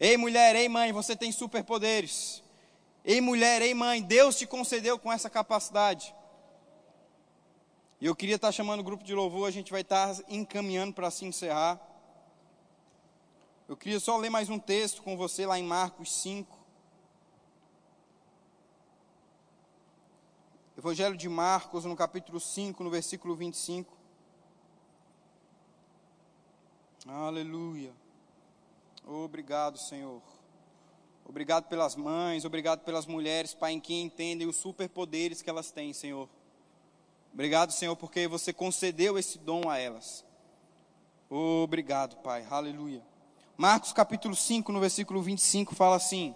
[0.00, 2.42] Ei mulher, ei mãe, você tem superpoderes.
[3.04, 6.14] Ei mulher, ei mãe, Deus te concedeu com essa capacidade.
[8.00, 11.10] E eu queria estar chamando o grupo de louvor, a gente vai estar encaminhando para
[11.10, 11.78] se encerrar.
[13.68, 16.58] Eu queria só ler mais um texto com você lá em Marcos 5.
[20.78, 23.94] Evangelho de Marcos, no capítulo 5, no versículo 25.
[27.06, 27.99] Aleluia.
[29.04, 30.22] Obrigado, Senhor.
[31.24, 35.92] Obrigado pelas mães, obrigado pelas mulheres, Pai, em quem entendem os superpoderes que elas têm,
[35.92, 36.28] Senhor.
[37.32, 40.24] Obrigado, Senhor, porque você concedeu esse dom a elas.
[41.28, 42.44] Obrigado, Pai.
[42.50, 43.02] Aleluia.
[43.56, 46.34] Marcos capítulo 5, no versículo 25, fala assim.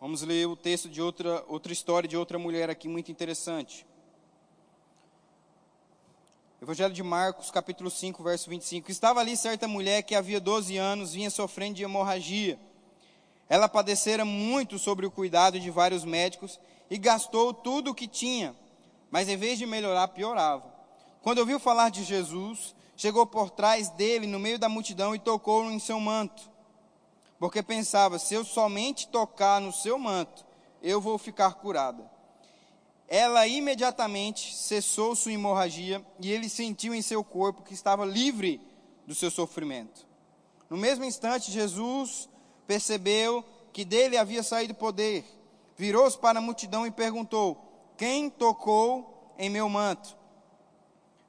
[0.00, 3.86] Vamos ler o texto de outra, outra história de outra mulher aqui muito interessante.
[6.64, 8.90] Evangelho de Marcos, capítulo 5, verso 25.
[8.90, 12.58] Estava ali certa mulher que havia 12 anos vinha sofrendo de hemorragia.
[13.50, 16.58] Ela padecera muito sobre o cuidado de vários médicos
[16.90, 18.56] e gastou tudo o que tinha,
[19.10, 20.64] mas em vez de melhorar, piorava.
[21.20, 25.70] Quando ouviu falar de Jesus, chegou por trás dele, no meio da multidão, e tocou
[25.70, 26.50] em seu manto.
[27.38, 30.46] Porque pensava: se eu somente tocar no seu manto,
[30.82, 32.13] eu vou ficar curada.
[33.08, 38.60] Ela imediatamente cessou sua hemorragia e ele sentiu em seu corpo que estava livre
[39.06, 40.06] do seu sofrimento.
[40.70, 42.28] No mesmo instante, Jesus
[42.66, 45.24] percebeu que dele havia saído poder.
[45.76, 50.16] Virou-se para a multidão e perguntou: Quem tocou em meu manto?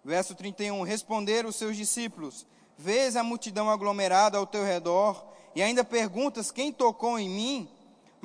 [0.04, 2.46] Verso 31: Responderam os seus discípulos:
[2.78, 7.70] Vês a multidão aglomerada ao teu redor e ainda perguntas: Quem tocou em mim?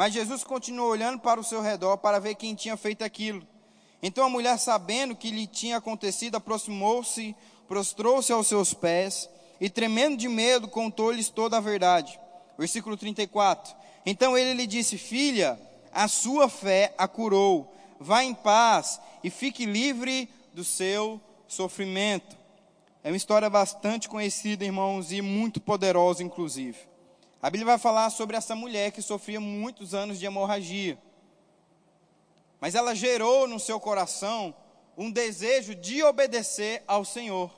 [0.01, 3.47] Mas Jesus continuou olhando para o seu redor para ver quem tinha feito aquilo.
[4.03, 7.37] Então a mulher, sabendo o que lhe tinha acontecido, aproximou-se,
[7.69, 9.29] prostrou-se aos seus pés
[9.61, 12.19] e, tremendo de medo, contou-lhes toda a verdade.
[12.57, 13.77] Versículo 34.
[14.07, 15.61] Então ele lhe disse: Filha,
[15.93, 17.71] a sua fé a curou.
[18.01, 22.39] Vá em paz e fique livre do seu sofrimento.
[23.05, 26.90] É uma história bastante conhecida, irmãos, e muito poderosa, inclusive.
[27.43, 30.99] A Bíblia vai falar sobre essa mulher que sofria muitos anos de hemorragia.
[32.61, 34.55] Mas ela gerou no seu coração
[34.97, 37.51] um desejo de obedecer ao Senhor.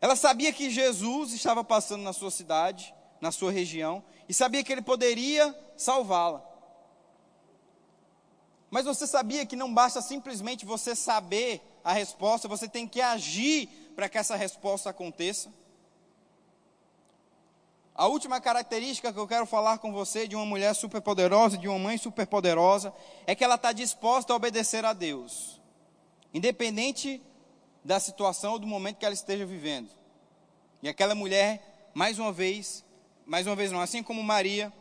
[0.00, 4.72] Ela sabia que Jesus estava passando na sua cidade, na sua região, e sabia que
[4.72, 6.46] ele poderia salvá-la.
[8.70, 13.66] Mas você sabia que não basta simplesmente você saber a resposta, você tem que agir
[13.96, 15.52] para que essa resposta aconteça?
[18.00, 21.78] A última característica que eu quero falar com você de uma mulher superpoderosa, de uma
[21.78, 22.94] mãe superpoderosa,
[23.26, 25.60] é que ela está disposta a obedecer a Deus.
[26.32, 27.20] Independente
[27.84, 29.90] da situação ou do momento que ela esteja vivendo.
[30.82, 32.82] E aquela mulher, mais uma vez,
[33.26, 34.72] mais uma vez não, assim como Maria,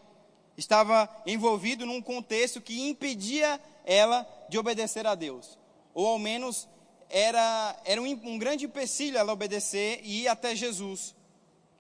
[0.56, 5.60] estava envolvido num contexto que impedia ela de obedecer a Deus.
[5.94, 6.70] Ou ao menos
[7.10, 11.19] era, era um, um grande empecilho ela obedecer e ir até Jesus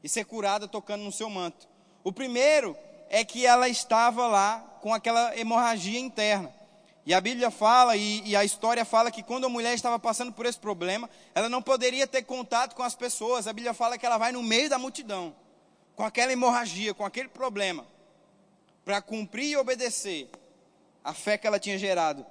[0.04, 1.68] e ser curada tocando no seu manto.
[2.04, 2.76] O primeiro
[3.10, 6.54] é que ela estava lá com aquela hemorragia interna.
[7.06, 10.32] E a Bíblia fala, e, e, a história fala que quando a mulher estava passando
[10.32, 13.48] por esse problema, ela não poderia ter contato com as pessoas.
[13.48, 15.36] A Bíblia fala que ela vai no meio da multidão,
[15.96, 17.86] com aquela hemorragia, com aquele problema,
[18.86, 20.30] para cumprir e obedecer
[21.04, 22.26] a fé que ela tinha gerado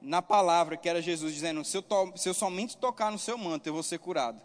[0.00, 3.36] na palavra que era Jesus, dizendo: se eu, to, se eu somente tocar no seu
[3.36, 4.40] manto, eu vou ser curado.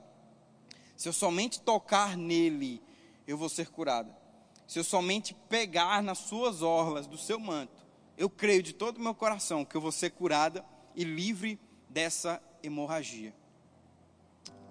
[1.01, 2.79] Se eu somente tocar nele,
[3.25, 4.15] eu vou ser curado.
[4.67, 7.83] Se eu somente pegar nas suas orlas do seu manto,
[8.15, 10.63] eu creio de todo o meu coração que eu vou ser curada
[10.95, 13.33] e livre dessa hemorragia.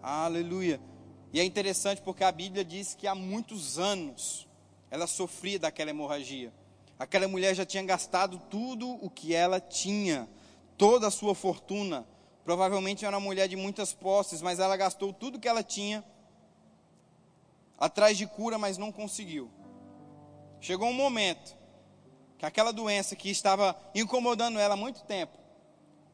[0.00, 0.80] Aleluia.
[1.32, 4.46] E é interessante porque a Bíblia diz que há muitos anos
[4.88, 6.54] ela sofria daquela hemorragia.
[6.96, 10.30] Aquela mulher já tinha gastado tudo o que ela tinha,
[10.78, 12.06] toda a sua fortuna.
[12.44, 16.04] Provavelmente era uma mulher de muitas posses, mas ela gastou tudo que ela tinha
[17.80, 19.50] atrás de cura, mas não conseguiu.
[20.60, 21.56] Chegou um momento
[22.36, 25.38] que aquela doença que estava incomodando ela há muito tempo,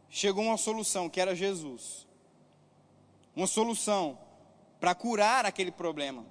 [0.08, 2.06] chegou uma solução, que era Jesus.
[3.34, 4.18] Uma solução
[4.78, 6.24] para curar aquele problema.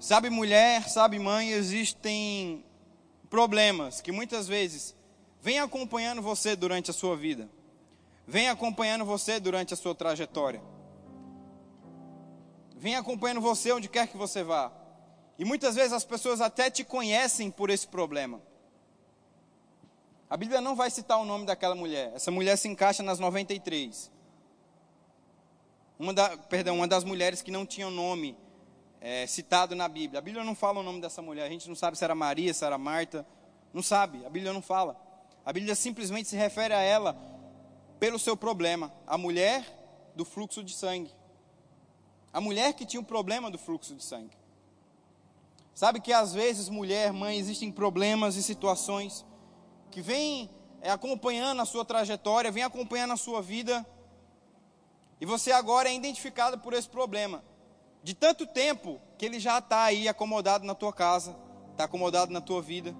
[0.00, 2.64] Sabe, mulher, sabe, mãe, existem
[3.28, 4.96] problemas que muitas vezes
[5.40, 7.48] vêm acompanhando você durante a sua vida,
[8.26, 10.60] vêm acompanhando você durante a sua trajetória
[12.80, 14.72] vem acompanhando você onde quer que você vá.
[15.38, 18.40] E muitas vezes as pessoas até te conhecem por esse problema.
[20.30, 22.10] A Bíblia não vai citar o nome daquela mulher.
[22.14, 24.10] Essa mulher se encaixa nas 93.
[25.98, 28.34] Uma, da, perdão, uma das mulheres que não tinha nome
[28.98, 30.18] é, citado na Bíblia.
[30.18, 31.44] A Bíblia não fala o nome dessa mulher.
[31.44, 33.26] A gente não sabe se era Maria, se era Marta.
[33.74, 34.24] Não sabe.
[34.24, 34.98] A Bíblia não fala.
[35.44, 37.14] A Bíblia simplesmente se refere a ela
[37.98, 38.90] pelo seu problema.
[39.06, 39.66] A mulher
[40.16, 41.19] do fluxo de sangue.
[42.32, 44.36] A mulher que tinha o problema do fluxo de sangue.
[45.74, 49.24] Sabe que às vezes, mulher, mãe, existem problemas e situações
[49.90, 50.50] que vêm
[50.80, 53.84] é, acompanhando a sua trajetória, vêm acompanhando a sua vida,
[55.20, 57.44] e você agora é identificada por esse problema.
[58.02, 61.36] De tanto tempo que ele já está aí acomodado na tua casa,
[61.72, 62.94] está acomodado na tua vida.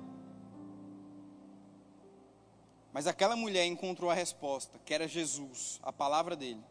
[2.92, 6.62] Mas aquela mulher encontrou a resposta, que era Jesus, a palavra dele.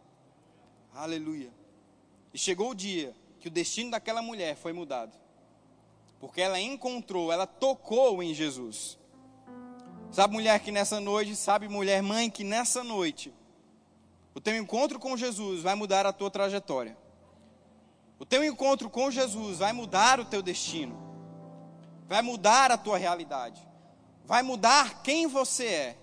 [0.93, 1.58] Aleluia.
[2.33, 5.17] E chegou o dia que o destino daquela mulher foi mudado.
[6.19, 8.99] Porque ela encontrou, ela tocou em Jesus.
[10.11, 13.33] Sabe, mulher, que nessa noite, sabe, mulher, mãe, que nessa noite,
[14.33, 16.97] o teu encontro com Jesus vai mudar a tua trajetória.
[18.17, 20.97] O teu encontro com Jesus vai mudar o teu destino.
[22.07, 23.65] Vai mudar a tua realidade.
[24.25, 25.97] Vai mudar quem você é.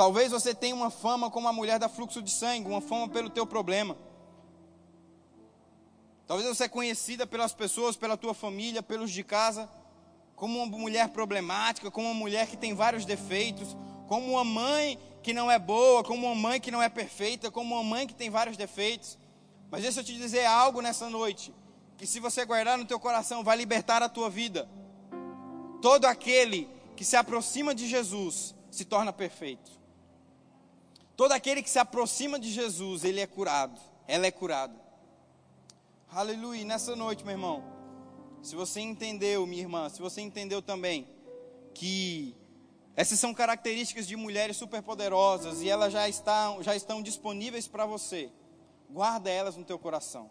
[0.00, 3.28] Talvez você tenha uma fama como a mulher da fluxo de sangue, uma fama pelo
[3.28, 3.98] teu problema.
[6.26, 9.68] Talvez você é conhecida pelas pessoas, pela tua família, pelos de casa,
[10.34, 13.76] como uma mulher problemática, como uma mulher que tem vários defeitos,
[14.08, 17.74] como uma mãe que não é boa, como uma mãe que não é perfeita, como
[17.74, 19.18] uma mãe que tem vários defeitos.
[19.70, 21.54] Mas deixa eu te dizer algo nessa noite,
[21.98, 24.66] que se você guardar no teu coração, vai libertar a tua vida.
[25.82, 29.79] Todo aquele que se aproxima de Jesus se torna perfeito.
[31.20, 33.78] Todo aquele que se aproxima de Jesus, ele é curado.
[34.08, 34.74] Ela é curada.
[36.10, 36.64] Aleluia.
[36.64, 37.62] Nessa noite, meu irmão,
[38.42, 41.06] se você entendeu, minha irmã, se você entendeu também
[41.74, 42.34] que
[42.96, 48.30] essas são características de mulheres superpoderosas e elas já estão, já estão disponíveis para você,
[48.88, 50.30] guarda elas no teu coração.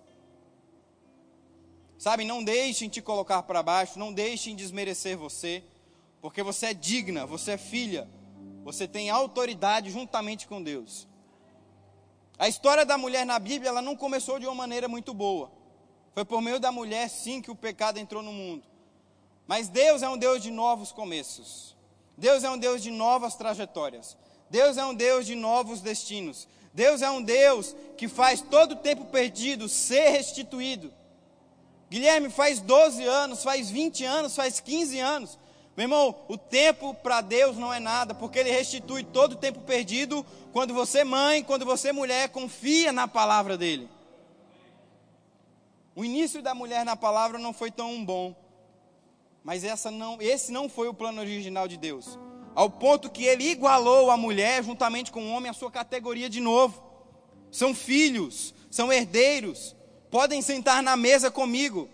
[2.00, 5.64] Sabe, não deixem te colocar para baixo, não deixem desmerecer você,
[6.20, 8.10] porque você é digna, você é filha
[8.64, 11.08] você tem autoridade juntamente com Deus.
[12.38, 15.52] A história da mulher na Bíblia, ela não começou de uma maneira muito boa.
[16.14, 18.64] Foi por meio da mulher, sim, que o pecado entrou no mundo.
[19.48, 21.76] Mas Deus é um Deus de novos começos.
[22.18, 24.18] Deus é um Deus de novas trajetórias.
[24.50, 26.48] Deus é um Deus de novos destinos.
[26.74, 30.94] Deus é um Deus que faz todo o tempo perdido ser restituído.
[31.90, 35.39] Guilherme, faz 12 anos, faz 20 anos, faz 15 anos.
[35.80, 39.62] Meu irmão, o tempo para Deus não é nada, porque Ele restitui todo o tempo
[39.62, 43.90] perdido quando você, mãe, quando você, mulher, confia na palavra dEle.
[45.96, 48.36] O início da mulher na palavra não foi tão bom,
[49.42, 52.20] mas essa não, esse não foi o plano original de Deus.
[52.54, 56.42] ao ponto que ele igualou a mulher juntamente com o homem a sua categoria de
[56.42, 56.84] novo.
[57.50, 59.78] São filhos, são herdeiros,
[60.12, 61.88] podem sentar na mesa comigo.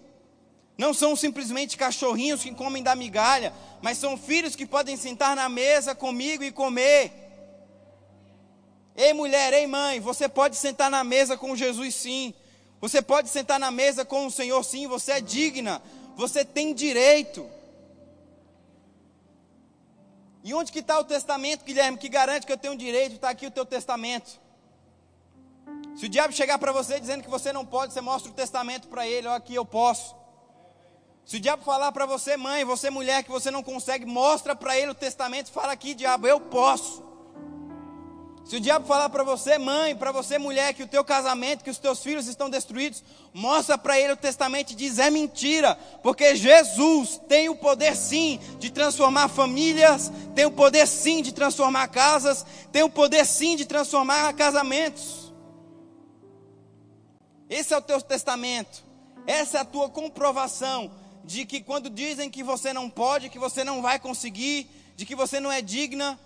[0.77, 5.47] Não são simplesmente cachorrinhos que comem da migalha, mas são filhos que podem sentar na
[5.47, 7.11] mesa comigo e comer.
[8.95, 12.33] Ei mulher, ei mãe, você pode sentar na mesa com Jesus sim.
[12.81, 15.81] Você pode sentar na mesa com o Senhor sim, você é digna,
[16.15, 17.49] você tem direito.
[20.43, 23.15] E onde que está o testamento, Guilherme, que garante que eu tenho direito?
[23.15, 24.39] Está aqui o teu testamento.
[25.95, 28.87] Se o diabo chegar para você dizendo que você não pode, você mostra o testamento
[28.87, 30.15] para ele, olha aqui eu posso.
[31.25, 34.77] Se o diabo falar para você, mãe, você mulher que você não consegue, mostra para
[34.77, 37.03] ele o testamento, fala aqui, diabo, eu posso.
[38.45, 41.69] Se o diabo falar para você, mãe, para você mulher, que o teu casamento, que
[41.71, 43.03] os teus filhos estão destruídos,
[43.33, 48.39] mostra para ele o testamento e diz: é mentira, porque Jesus tem o poder sim
[48.59, 53.65] de transformar famílias, tem o poder sim de transformar casas, tem o poder sim de
[53.65, 55.33] transformar casamentos.
[57.49, 58.83] Esse é o teu testamento,
[59.25, 60.91] essa é a tua comprovação
[61.25, 65.15] de que quando dizem que você não pode, que você não vai conseguir, de que
[65.15, 66.19] você não é digna,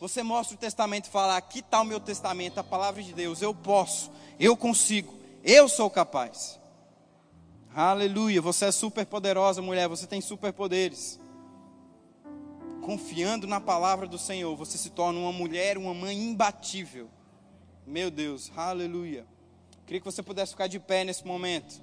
[0.00, 3.42] você mostra o testamento e fala: aqui está o meu testamento, a palavra de Deus,
[3.42, 4.10] eu posso,
[4.40, 5.14] eu consigo,
[5.44, 6.58] eu sou capaz.
[7.74, 11.20] Aleluia, você é super poderosa, mulher, você tem superpoderes.
[12.80, 17.10] Confiando na palavra do Senhor, você se torna uma mulher, uma mãe imbatível.
[17.86, 19.26] Meu Deus, aleluia.
[19.84, 21.82] Queria que você pudesse ficar de pé nesse momento.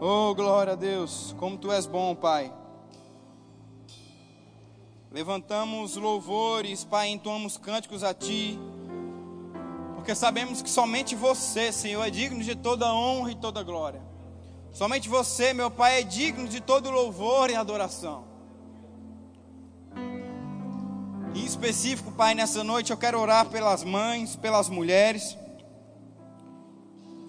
[0.00, 2.52] Oh, glória a Deus, como tu és bom, Pai.
[5.10, 8.56] Levantamos louvores, Pai, entoamos cânticos a Ti,
[9.96, 14.00] porque sabemos que somente Você, Senhor, é digno de toda honra e toda glória.
[14.70, 18.22] Somente Você, meu Pai, é digno de todo louvor e adoração.
[21.34, 25.36] Em específico, Pai, nessa noite eu quero orar pelas mães, pelas mulheres.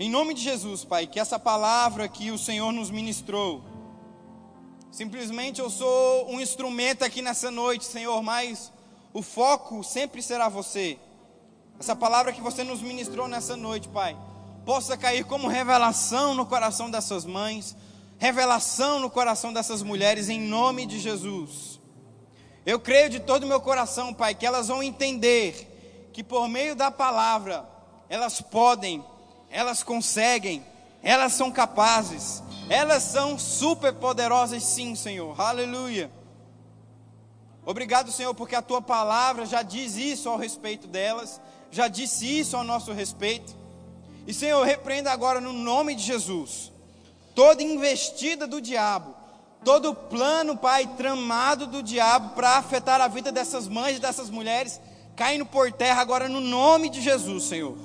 [0.01, 3.61] Em nome de Jesus, Pai, que essa palavra que o Senhor nos ministrou,
[4.89, 8.71] simplesmente eu sou um instrumento aqui nessa noite, Senhor, mas
[9.13, 10.97] o foco sempre será você.
[11.77, 14.15] Essa palavra que você nos ministrou nessa noite, Pai,
[14.65, 17.75] possa cair como revelação no coração dessas mães,
[18.17, 21.77] revelação no coração dessas mulheres, em nome de Jesus.
[22.65, 26.73] Eu creio de todo o meu coração, Pai, que elas vão entender que por meio
[26.73, 27.67] da palavra
[28.07, 29.03] elas podem
[29.49, 30.65] elas conseguem,
[31.01, 35.39] elas são capazes, elas são super poderosas sim, Senhor.
[35.39, 36.11] Aleluia.
[37.65, 41.39] Obrigado, Senhor, porque a tua palavra já diz isso ao respeito delas,
[41.71, 43.55] já disse isso ao nosso respeito.
[44.25, 46.71] E, Senhor, repreenda agora no nome de Jesus
[47.39, 49.15] toda investida do diabo,
[49.63, 54.77] todo plano, Pai, tramado do diabo para afetar a vida dessas mães e dessas mulheres,
[55.15, 57.77] caindo por terra agora no nome de Jesus, Senhor.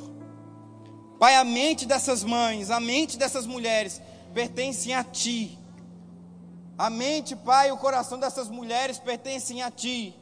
[1.18, 4.00] Pai, a mente dessas mães, a mente dessas mulheres
[4.32, 5.58] pertencem a Ti.
[6.76, 10.14] A mente, Pai, o coração dessas mulheres pertencem a Ti.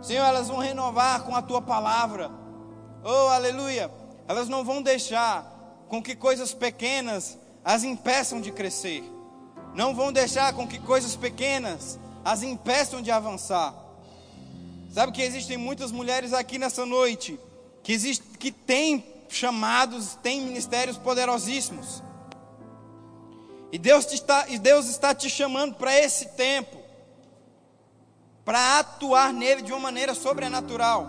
[0.00, 2.30] Senhor, elas vão renovar com a Tua palavra.
[3.04, 3.90] Oh, aleluia.
[4.26, 5.46] Elas não vão deixar
[5.88, 9.04] com que coisas pequenas as impeçam de crescer.
[9.74, 13.74] Não vão deixar com que coisas pequenas as impeçam de avançar.
[14.92, 17.38] Sabe que existem muitas mulheres aqui nessa noite
[17.82, 22.02] que, existe, que têm chamados, têm ministérios poderosíssimos.
[23.70, 26.76] E Deus, está, e Deus está te chamando para esse tempo,
[28.44, 31.06] para atuar nele de uma maneira sobrenatural.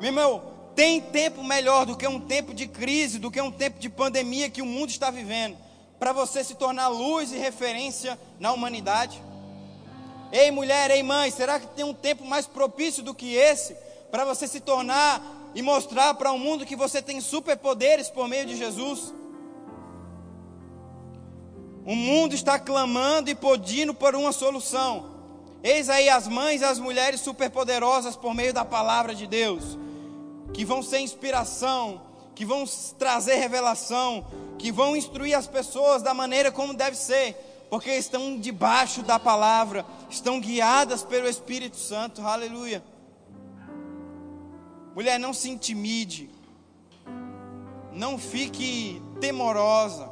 [0.00, 3.80] Meu irmão, tem tempo melhor do que um tempo de crise, do que um tempo
[3.80, 5.56] de pandemia que o mundo está vivendo,
[5.98, 9.20] para você se tornar luz e referência na humanidade.
[10.30, 13.76] Ei mulher, ei mãe, será que tem um tempo mais propício do que esse
[14.10, 15.20] para você se tornar
[15.54, 19.14] e mostrar para o mundo que você tem superpoderes por meio de Jesus.
[21.84, 25.10] O mundo está clamando e pedindo por uma solução.
[25.62, 29.78] Eis aí as mães e as mulheres superpoderosas por meio da palavra de Deus,
[30.52, 32.00] que vão ser inspiração,
[32.34, 32.64] que vão
[32.98, 34.26] trazer revelação,
[34.58, 37.34] que vão instruir as pessoas da maneira como deve ser,
[37.68, 42.22] porque estão debaixo da palavra, estão guiadas pelo Espírito Santo.
[42.22, 42.82] Aleluia.
[44.98, 46.28] Mulher, não se intimide.
[47.92, 50.10] Não fique temorosa.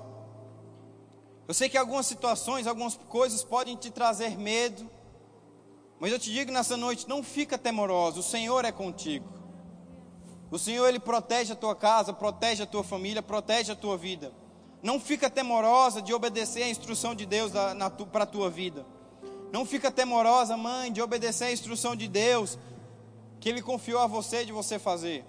[1.48, 4.88] Eu sei que algumas situações, algumas coisas podem te trazer medo.
[5.98, 8.20] Mas eu te digo nessa noite, não fica temorosa.
[8.20, 9.28] O Senhor é contigo.
[10.52, 14.32] O Senhor ele protege a tua casa, protege a tua família, protege a tua vida.
[14.80, 17.50] Não fica temorosa de obedecer a instrução de Deus
[18.12, 18.86] para a tua vida.
[19.50, 22.56] Não fica temorosa, mãe, de obedecer a instrução de Deus
[23.40, 25.24] que Ele confiou a você de você fazer.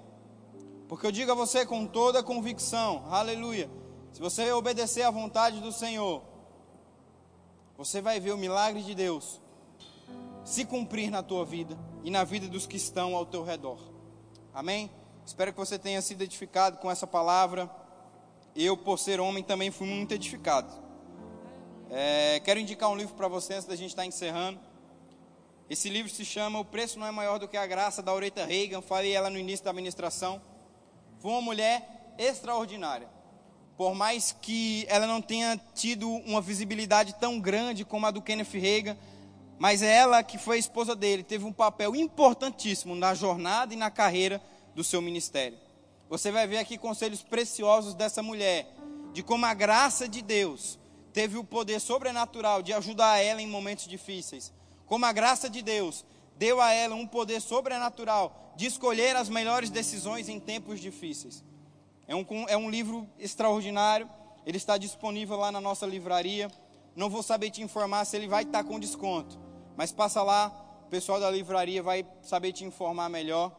[0.87, 3.69] Porque eu digo a você com toda convicção, aleluia.
[4.13, 6.21] Se você obedecer à vontade do Senhor,
[7.77, 9.41] você vai ver o milagre de Deus
[10.43, 13.79] se cumprir na tua vida e na vida dos que estão ao teu redor.
[14.53, 14.89] Amém?
[15.25, 17.69] Espero que você tenha sido edificado com essa palavra.
[18.55, 20.73] Eu, por ser homem, também fui muito edificado.
[21.91, 24.57] É, quero indicar um livro para você antes da gente estar encerrando.
[25.69, 28.45] Esse livro se chama O Preço Não é Maior do que a Graça, da Aretha
[28.45, 28.81] Reagan.
[28.81, 30.41] Falei ela no início da administração.
[31.19, 33.09] Foi uma mulher extraordinária.
[33.75, 38.53] Por mais que ela não tenha tido uma visibilidade tão grande como a do Kenneth
[38.53, 38.97] Reagan,
[39.59, 43.77] mas é ela que foi a esposa dele, teve um papel importantíssimo na jornada e
[43.77, 44.41] na carreira
[44.73, 45.57] do seu ministério.
[46.09, 48.73] Você vai ver aqui conselhos preciosos dessa mulher,
[49.11, 50.79] de como a graça de Deus
[51.11, 54.53] teve o poder sobrenatural de ajudar ela em momentos difíceis.
[54.87, 56.03] Como a graça de Deus
[56.37, 61.43] deu a ela um poder sobrenatural de escolher as melhores decisões em tempos difíceis.
[62.07, 64.09] É um, é um livro extraordinário,
[64.45, 66.49] ele está disponível lá na nossa livraria.
[66.95, 69.37] Não vou saber te informar se ele vai estar com desconto,
[69.75, 70.47] mas passa lá,
[70.85, 73.51] o pessoal da livraria vai saber te informar melhor.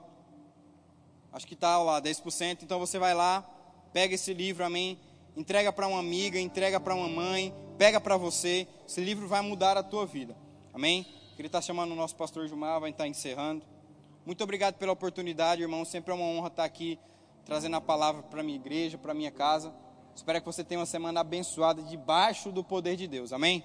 [1.30, 2.62] Acho que está lá, 10%.
[2.62, 3.44] Então você vai lá,
[3.92, 4.98] pega esse livro, amém.
[5.36, 8.66] Entrega para uma amiga, entrega para uma mãe, pega para você.
[8.88, 10.34] Esse livro vai mudar a tua vida.
[10.72, 11.06] Amém?
[11.38, 13.64] Queria estar chamando o nosso pastor Gilmar, vai estar encerrando.
[14.26, 15.84] Muito obrigado pela oportunidade, irmão.
[15.84, 16.98] Sempre é uma honra estar aqui
[17.44, 19.72] trazendo a palavra para minha igreja, para minha casa.
[20.16, 23.32] Espero que você tenha uma semana abençoada debaixo do poder de Deus.
[23.32, 23.62] Amém?